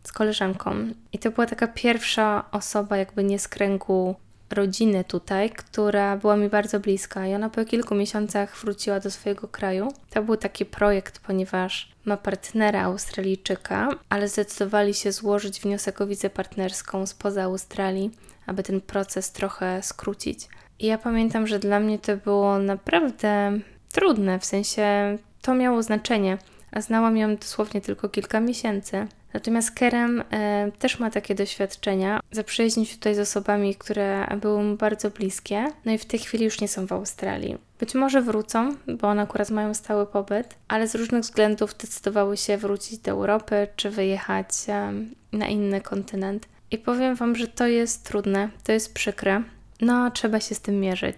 z 0.02 0.12
koleżanką, 0.12 0.74
i 1.12 1.18
to 1.18 1.30
była 1.30 1.46
taka 1.46 1.66
pierwsza 1.68 2.44
osoba, 2.52 2.96
jakby 2.96 3.24
nie 3.24 3.38
z 3.38 3.48
kręgu 3.48 4.14
rodziny 4.50 5.04
tutaj, 5.04 5.50
która 5.50 6.16
była 6.16 6.36
mi 6.36 6.48
bardzo 6.48 6.80
bliska 6.80 7.26
i 7.26 7.34
ona 7.34 7.50
po 7.50 7.64
kilku 7.64 7.94
miesiącach 7.94 8.56
wróciła 8.56 9.00
do 9.00 9.10
swojego 9.10 9.48
kraju. 9.48 9.92
To 10.10 10.22
był 10.22 10.36
taki 10.36 10.64
projekt, 10.64 11.18
ponieważ 11.18 11.92
ma 12.04 12.16
partnera 12.16 12.82
Australijczyka, 12.82 13.88
ale 14.08 14.28
zdecydowali 14.28 14.94
się 14.94 15.12
złożyć 15.12 15.60
wniosek 15.60 16.00
o 16.00 16.06
wizę 16.06 16.30
partnerską 16.30 17.06
spoza 17.06 17.42
Australii, 17.42 18.10
aby 18.46 18.62
ten 18.62 18.80
proces 18.80 19.32
trochę 19.32 19.82
skrócić. 19.82 20.48
I 20.78 20.86
ja 20.86 20.98
pamiętam, 20.98 21.46
że 21.46 21.58
dla 21.58 21.80
mnie 21.80 21.98
to 21.98 22.16
było 22.16 22.58
naprawdę 22.58 23.58
trudne, 23.92 24.38
w 24.38 24.44
sensie 24.44 25.18
to 25.42 25.54
miało 25.54 25.82
znaczenie, 25.82 26.38
a 26.72 26.80
znałam 26.80 27.16
ją 27.16 27.36
dosłownie 27.36 27.80
tylko 27.80 28.08
kilka 28.08 28.40
miesięcy. 28.40 29.06
Natomiast 29.34 29.70
Kerem 29.70 30.22
e, 30.30 30.72
też 30.78 30.98
ma 30.98 31.10
takie 31.10 31.34
doświadczenia. 31.34 32.20
Zaprzyjaźnił 32.32 32.86
się 32.86 32.94
tutaj 32.94 33.14
z 33.14 33.18
osobami, 33.18 33.74
które 33.74 34.26
były 34.40 34.62
mu 34.62 34.76
bardzo 34.76 35.10
bliskie, 35.10 35.66
no 35.84 35.92
i 35.92 35.98
w 35.98 36.04
tej 36.04 36.20
chwili 36.20 36.44
już 36.44 36.60
nie 36.60 36.68
są 36.68 36.86
w 36.86 36.92
Australii. 36.92 37.58
Być 37.80 37.94
może 37.94 38.22
wrócą, 38.22 38.74
bo 38.86 39.08
one 39.08 39.22
akurat 39.22 39.50
mają 39.50 39.74
stały 39.74 40.06
pobyt, 40.06 40.54
ale 40.68 40.88
z 40.88 40.94
różnych 40.94 41.22
względów 41.22 41.76
decydowały 41.76 42.36
się 42.36 42.56
wrócić 42.56 42.98
do 42.98 43.10
Europy 43.10 43.68
czy 43.76 43.90
wyjechać 43.90 44.48
e, 44.68 44.92
na 45.32 45.46
inny 45.48 45.80
kontynent. 45.80 46.48
I 46.70 46.78
powiem 46.78 47.14
Wam, 47.14 47.36
że 47.36 47.48
to 47.48 47.66
jest 47.66 48.04
trudne, 48.04 48.48
to 48.64 48.72
jest 48.72 48.94
przykre, 48.94 49.42
no 49.80 50.10
trzeba 50.10 50.40
się 50.40 50.54
z 50.54 50.60
tym 50.60 50.80
mierzyć. 50.80 51.16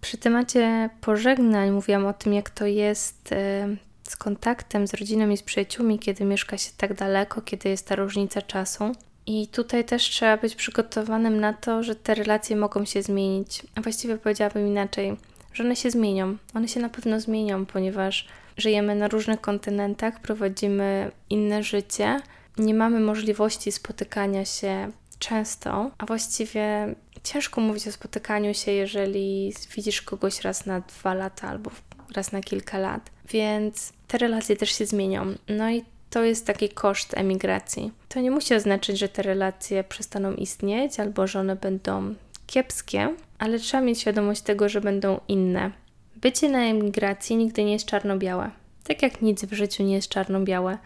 Przy 0.00 0.18
temacie 0.18 0.90
pożegnań 1.00 1.70
mówiłam 1.70 2.06
o 2.06 2.12
tym, 2.12 2.32
jak 2.32 2.50
to 2.50 2.66
jest 2.66 3.32
e, 3.32 3.68
z 4.08 4.16
kontaktem 4.16 4.86
z 4.86 4.94
rodziną 4.94 5.30
i 5.30 5.36
z 5.36 5.42
przyjaciółmi, 5.42 5.98
kiedy 5.98 6.24
mieszka 6.24 6.58
się 6.58 6.70
tak 6.76 6.94
daleko, 6.94 7.42
kiedy 7.42 7.68
jest 7.68 7.86
ta 7.86 7.96
różnica 7.96 8.42
czasu. 8.42 8.92
I 9.26 9.48
tutaj 9.48 9.84
też 9.84 10.02
trzeba 10.02 10.36
być 10.36 10.54
przygotowanym 10.54 11.40
na 11.40 11.52
to, 11.52 11.82
że 11.82 11.94
te 11.94 12.14
relacje 12.14 12.56
mogą 12.56 12.84
się 12.84 13.02
zmienić. 13.02 13.62
A 13.74 13.80
właściwie 13.80 14.18
powiedziałabym 14.18 14.66
inaczej, 14.66 15.16
że 15.52 15.64
one 15.64 15.76
się 15.76 15.90
zmienią. 15.90 16.36
One 16.54 16.68
się 16.68 16.80
na 16.80 16.88
pewno 16.88 17.20
zmienią, 17.20 17.66
ponieważ 17.66 18.28
żyjemy 18.56 18.94
na 18.94 19.08
różnych 19.08 19.40
kontynentach, 19.40 20.20
prowadzimy 20.20 21.10
inne 21.30 21.62
życie, 21.62 22.20
nie 22.58 22.74
mamy 22.74 23.00
możliwości 23.00 23.72
spotykania 23.72 24.44
się 24.44 24.90
często, 25.18 25.90
a 25.98 26.06
właściwie 26.06 26.94
ciężko 27.22 27.60
mówić 27.60 27.88
o 27.88 27.92
spotykaniu 27.92 28.54
się, 28.54 28.72
jeżeli 28.72 29.54
widzisz 29.76 30.02
kogoś 30.02 30.40
raz 30.40 30.66
na 30.66 30.80
dwa 30.80 31.14
lata 31.14 31.48
albo 31.48 31.70
raz 32.16 32.32
na 32.32 32.40
kilka 32.40 32.78
lat. 32.78 33.10
Więc 33.32 33.92
te 34.08 34.18
relacje 34.18 34.56
też 34.56 34.78
się 34.78 34.86
zmienią. 34.86 35.34
No 35.48 35.70
i 35.70 35.84
to 36.10 36.24
jest 36.24 36.46
taki 36.46 36.68
koszt 36.68 37.16
emigracji. 37.16 37.92
To 38.08 38.20
nie 38.20 38.30
musi 38.30 38.54
oznaczać, 38.54 38.98
że 38.98 39.08
te 39.08 39.22
relacje 39.22 39.84
przestaną 39.84 40.34
istnieć 40.34 41.00
albo 41.00 41.26
że 41.26 41.40
one 41.40 41.56
będą 41.56 42.14
kiepskie, 42.46 43.14
ale 43.38 43.58
trzeba 43.58 43.82
mieć 43.82 44.00
świadomość 44.00 44.42
tego, 44.42 44.68
że 44.68 44.80
będą 44.80 45.20
inne. 45.28 45.70
Bycie 46.16 46.48
na 46.48 46.58
emigracji 46.58 47.36
nigdy 47.36 47.64
nie 47.64 47.72
jest 47.72 47.86
czarno-białe. 47.86 48.50
Tak 48.84 49.02
jak 49.02 49.22
nic 49.22 49.44
w 49.44 49.52
życiu 49.52 49.82
nie 49.82 49.94
jest 49.94 50.08
czarno-białe. 50.08 50.78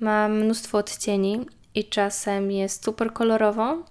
Ma 0.00 0.28
mnóstwo 0.28 0.78
odcieni 0.78 1.46
i 1.74 1.84
czasem 1.84 2.50
jest 2.50 2.84
super 2.84 3.12
kolorowo, 3.12 3.84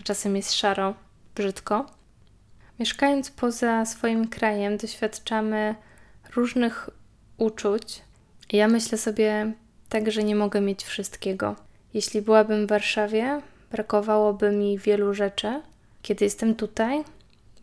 a 0.00 0.02
czasem 0.04 0.36
jest 0.36 0.52
szaro, 0.52 0.94
brzydko. 1.34 1.86
Mieszkając 2.78 3.30
poza 3.30 3.84
swoim 3.84 4.28
krajem, 4.28 4.76
doświadczamy 4.76 5.74
różnych 6.36 6.90
uczuć. 7.38 8.02
Ja 8.52 8.68
myślę 8.68 8.98
sobie 8.98 9.52
tak, 9.88 10.12
że 10.12 10.24
nie 10.24 10.36
mogę 10.36 10.60
mieć 10.60 10.84
wszystkiego. 10.84 11.56
Jeśli 11.94 12.22
byłabym 12.22 12.66
w 12.66 12.68
Warszawie, 12.68 13.40
brakowałoby 13.70 14.50
mi 14.50 14.78
wielu 14.78 15.14
rzeczy. 15.14 15.60
Kiedy 16.02 16.24
jestem 16.24 16.54
tutaj, 16.54 17.04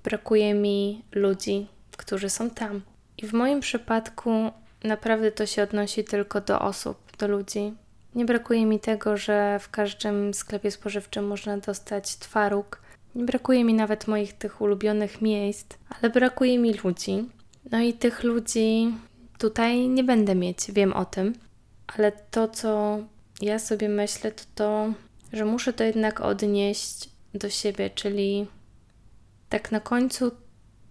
brakuje 0.04 0.54
mi 0.54 1.04
ludzi, 1.12 1.68
którzy 1.98 2.30
są 2.30 2.50
tam. 2.50 2.82
I 3.18 3.28
w 3.28 3.34
moim 3.34 3.60
przypadku 3.60 4.52
naprawdę 4.84 5.32
to 5.32 5.46
się 5.46 5.64
odnosi 5.64 6.04
tylko 6.04 6.42
do 6.42 6.62
osób, 6.62 6.98
do 7.18 7.28
ludzi. 7.28 7.74
Nie 8.16 8.26
brakuje 8.26 8.66
mi 8.66 8.80
tego, 8.80 9.18
że 9.18 9.60
w 9.60 9.70
każdym 9.70 10.34
sklepie 10.34 10.72
spożywczym 10.72 11.28
można 11.28 11.58
dostać 11.58 12.16
twaróg. 12.18 12.82
Nie 13.16 13.26
brakuje 13.26 13.64
mi 13.64 13.74
nawet 13.74 14.08
moich 14.08 14.34
tych 14.34 14.62
ulubionych 14.62 15.22
miejsc, 15.22 15.68
ale 15.90 16.12
brakuje 16.12 16.60
mi 16.60 16.74
ludzi. 16.74 17.30
No 17.72 17.80
i 17.80 17.94
tych 17.94 18.24
ludzi 18.24 18.94
tutaj 19.40 19.88
nie 19.88 20.04
będę 20.04 20.36
mieć, 20.36 20.72
wiem 20.72 20.94
o 20.94 21.06
tym. 21.06 21.34
Ale 21.98 22.12
to, 22.12 22.48
co 22.48 23.00
ja 23.42 23.60
sobie 23.60 23.90
myślę, 23.90 24.32
to 24.32 24.44
to, 24.56 24.94
że 25.34 25.46
muszę 25.46 25.74
to 25.74 25.84
jednak 25.84 26.22
odnieść 26.22 27.10
do 27.34 27.50
siebie, 27.50 27.90
czyli 27.90 28.48
tak 29.50 29.72
na 29.72 29.80
końcu 29.80 30.32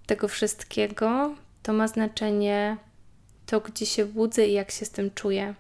tego 0.07 0.29
wszystkiego 0.29 1.35
to 1.63 1.73
ma 1.73 1.89
znaczenie 1.89 2.77
to, 3.47 3.61
gdzie 3.61 3.87
się 3.87 4.05
budzę 4.05 4.47
i 4.47 4.53
jak 4.53 4.71
się 4.71 4.85
z 4.85 4.91
tym 4.91 5.11
czuję. 5.15 5.55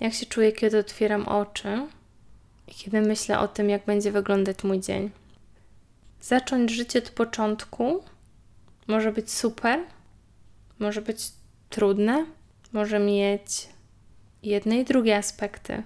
Jak 0.00 0.14
się 0.14 0.26
czuję, 0.26 0.52
kiedy 0.52 0.78
otwieram 0.78 1.28
oczy 1.28 1.86
i 2.68 2.74
kiedy 2.74 3.00
myślę 3.00 3.38
o 3.38 3.48
tym, 3.48 3.70
jak 3.70 3.84
będzie 3.84 4.12
wyglądać 4.12 4.64
mój 4.64 4.80
dzień. 4.80 5.10
Zacząć 6.20 6.70
życie 6.70 6.98
od 6.98 7.10
początku 7.10 8.04
może 8.86 9.12
być 9.12 9.32
super, 9.32 9.80
może 10.78 11.02
być 11.02 11.32
trudne, 11.68 12.26
może 12.72 12.98
mieć 12.98 13.68
jedne 14.42 14.78
i 14.78 14.84
drugie 14.84 15.16
aspekty. 15.16 15.82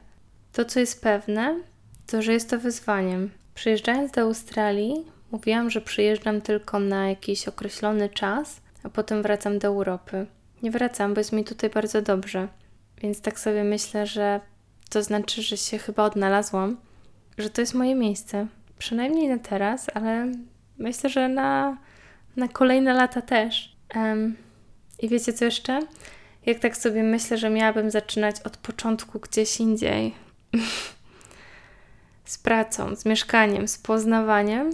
To, 0.52 0.64
co 0.64 0.80
jest 0.80 1.02
pewne, 1.02 1.60
to, 2.06 2.22
że 2.22 2.32
jest 2.32 2.50
to 2.50 2.58
wyzwaniem. 2.58 3.30
Przyjeżdżając 3.54 4.12
do 4.12 4.20
Australii, 4.20 4.94
mówiłam, 5.30 5.70
że 5.70 5.80
przyjeżdżam 5.80 6.40
tylko 6.40 6.78
na 6.78 7.08
jakiś 7.08 7.48
określony 7.48 8.08
czas, 8.08 8.60
a 8.82 8.88
potem 8.88 9.22
wracam 9.22 9.58
do 9.58 9.68
Europy. 9.68 10.26
Nie 10.62 10.70
wracam, 10.70 11.14
bo 11.14 11.20
jest 11.20 11.32
mi 11.32 11.44
tutaj 11.44 11.70
bardzo 11.70 12.02
dobrze. 12.02 12.48
Więc 12.98 13.20
tak 13.20 13.40
sobie 13.40 13.64
myślę, 13.64 14.06
że 14.06 14.40
to 14.90 15.02
znaczy, 15.02 15.42
że 15.42 15.56
się 15.56 15.78
chyba 15.78 16.04
odnalazłam, 16.04 16.76
że 17.38 17.50
to 17.50 17.60
jest 17.60 17.74
moje 17.74 17.94
miejsce. 17.94 18.46
Przynajmniej 18.78 19.28
na 19.28 19.38
teraz, 19.38 19.86
ale 19.94 20.32
myślę, 20.78 21.10
że 21.10 21.28
na, 21.28 21.76
na 22.36 22.48
kolejne 22.48 22.92
lata 22.92 23.22
też. 23.22 23.76
Um, 23.94 24.36
I 25.02 25.08
wiecie 25.08 25.32
co 25.32 25.44
jeszcze? 25.44 25.80
Jak 26.46 26.58
tak 26.58 26.76
sobie 26.76 27.02
myślę, 27.02 27.38
że 27.38 27.50
miałabym 27.50 27.90
zaczynać 27.90 28.36
od 28.40 28.56
początku 28.56 29.20
gdzieś 29.20 29.60
indziej, 29.60 30.14
z 32.24 32.38
pracą, 32.38 32.96
z 32.96 33.04
mieszkaniem, 33.04 33.68
z 33.68 33.78
poznawaniem, 33.78 34.72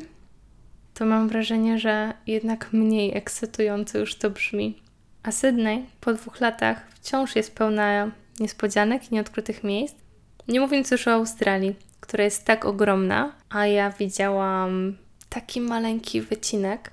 to 0.94 1.06
mam 1.06 1.28
wrażenie, 1.28 1.78
że 1.78 2.12
jednak 2.26 2.72
mniej 2.72 3.16
ekscytująco 3.16 3.98
już 3.98 4.14
to 4.14 4.30
brzmi. 4.30 4.82
A 5.22 5.32
Sydney 5.32 5.86
po 6.00 6.12
dwóch 6.12 6.40
latach 6.40 6.88
wciąż 6.90 7.36
jest 7.36 7.54
pełna 7.54 8.10
niespodzianek 8.40 9.10
i 9.10 9.14
nieodkrytych 9.14 9.64
miejsc. 9.64 9.94
Nie 10.48 10.60
mówiąc 10.60 10.90
już 10.90 11.08
o 11.08 11.12
Australii, 11.12 11.74
która 12.00 12.24
jest 12.24 12.44
tak 12.44 12.64
ogromna, 12.64 13.32
a 13.50 13.66
ja 13.66 13.90
widziałam 13.90 14.96
taki 15.28 15.60
maleńki 15.60 16.20
wycinek, 16.20 16.90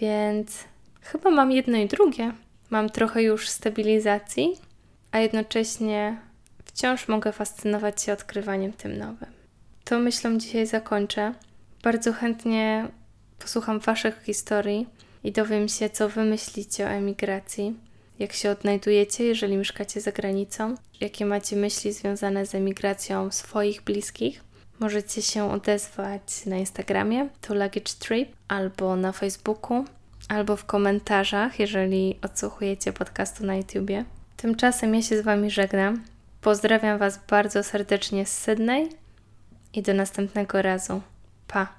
więc 0.00 0.64
chyba 1.00 1.30
mam 1.30 1.52
jedno 1.52 1.78
i 1.78 1.86
drugie. 1.86 2.32
Mam 2.70 2.90
trochę 2.90 3.22
już 3.22 3.48
stabilizacji, 3.48 4.56
a 5.12 5.18
jednocześnie 5.18 6.18
wciąż 6.64 7.08
mogę 7.08 7.32
fascynować 7.32 8.02
się 8.02 8.12
odkrywaniem 8.12 8.72
tym 8.72 8.98
nowym. 8.98 9.28
To 9.84 9.98
myślą 9.98 10.38
dzisiaj 10.38 10.66
zakończę. 10.66 11.34
Bardzo 11.82 12.12
chętnie 12.12 12.88
posłucham 13.38 13.78
Waszych 13.78 14.22
historii 14.22 14.86
i 15.24 15.32
dowiem 15.32 15.68
się, 15.68 15.90
co 15.90 16.08
Wy 16.08 16.24
myślicie 16.24 16.84
o 16.84 16.88
emigracji, 16.88 17.74
jak 18.18 18.32
się 18.32 18.50
odnajdujecie, 18.50 19.24
jeżeli 19.24 19.56
mieszkacie 19.56 20.00
za 20.00 20.12
granicą, 20.12 20.74
jakie 21.00 21.26
macie 21.26 21.56
myśli 21.56 21.92
związane 21.92 22.46
z 22.46 22.54
emigracją 22.54 23.30
swoich 23.30 23.82
bliskich. 23.82 24.44
Możecie 24.80 25.22
się 25.22 25.50
odezwać 25.52 26.46
na 26.46 26.56
Instagramie, 26.56 27.28
to 27.40 27.54
Luggage 27.54 27.94
Trip, 27.98 28.28
albo 28.48 28.96
na 28.96 29.12
Facebooku, 29.12 29.84
albo 30.28 30.56
w 30.56 30.64
komentarzach, 30.64 31.60
jeżeli 31.60 32.18
odsłuchujecie 32.22 32.92
podcastu 32.92 33.46
na 33.46 33.56
YouTubie. 33.56 34.04
Tymczasem 34.36 34.94
ja 34.94 35.02
się 35.02 35.18
z 35.18 35.24
Wami 35.24 35.50
żegnam. 35.50 36.04
Pozdrawiam 36.40 36.98
Was 36.98 37.20
bardzo 37.30 37.62
serdecznie 37.62 38.26
z 38.26 38.38
Sydney 38.38 38.88
i 39.72 39.82
do 39.82 39.94
następnego 39.94 40.62
razu. 40.62 41.00
Pa! 41.46 41.78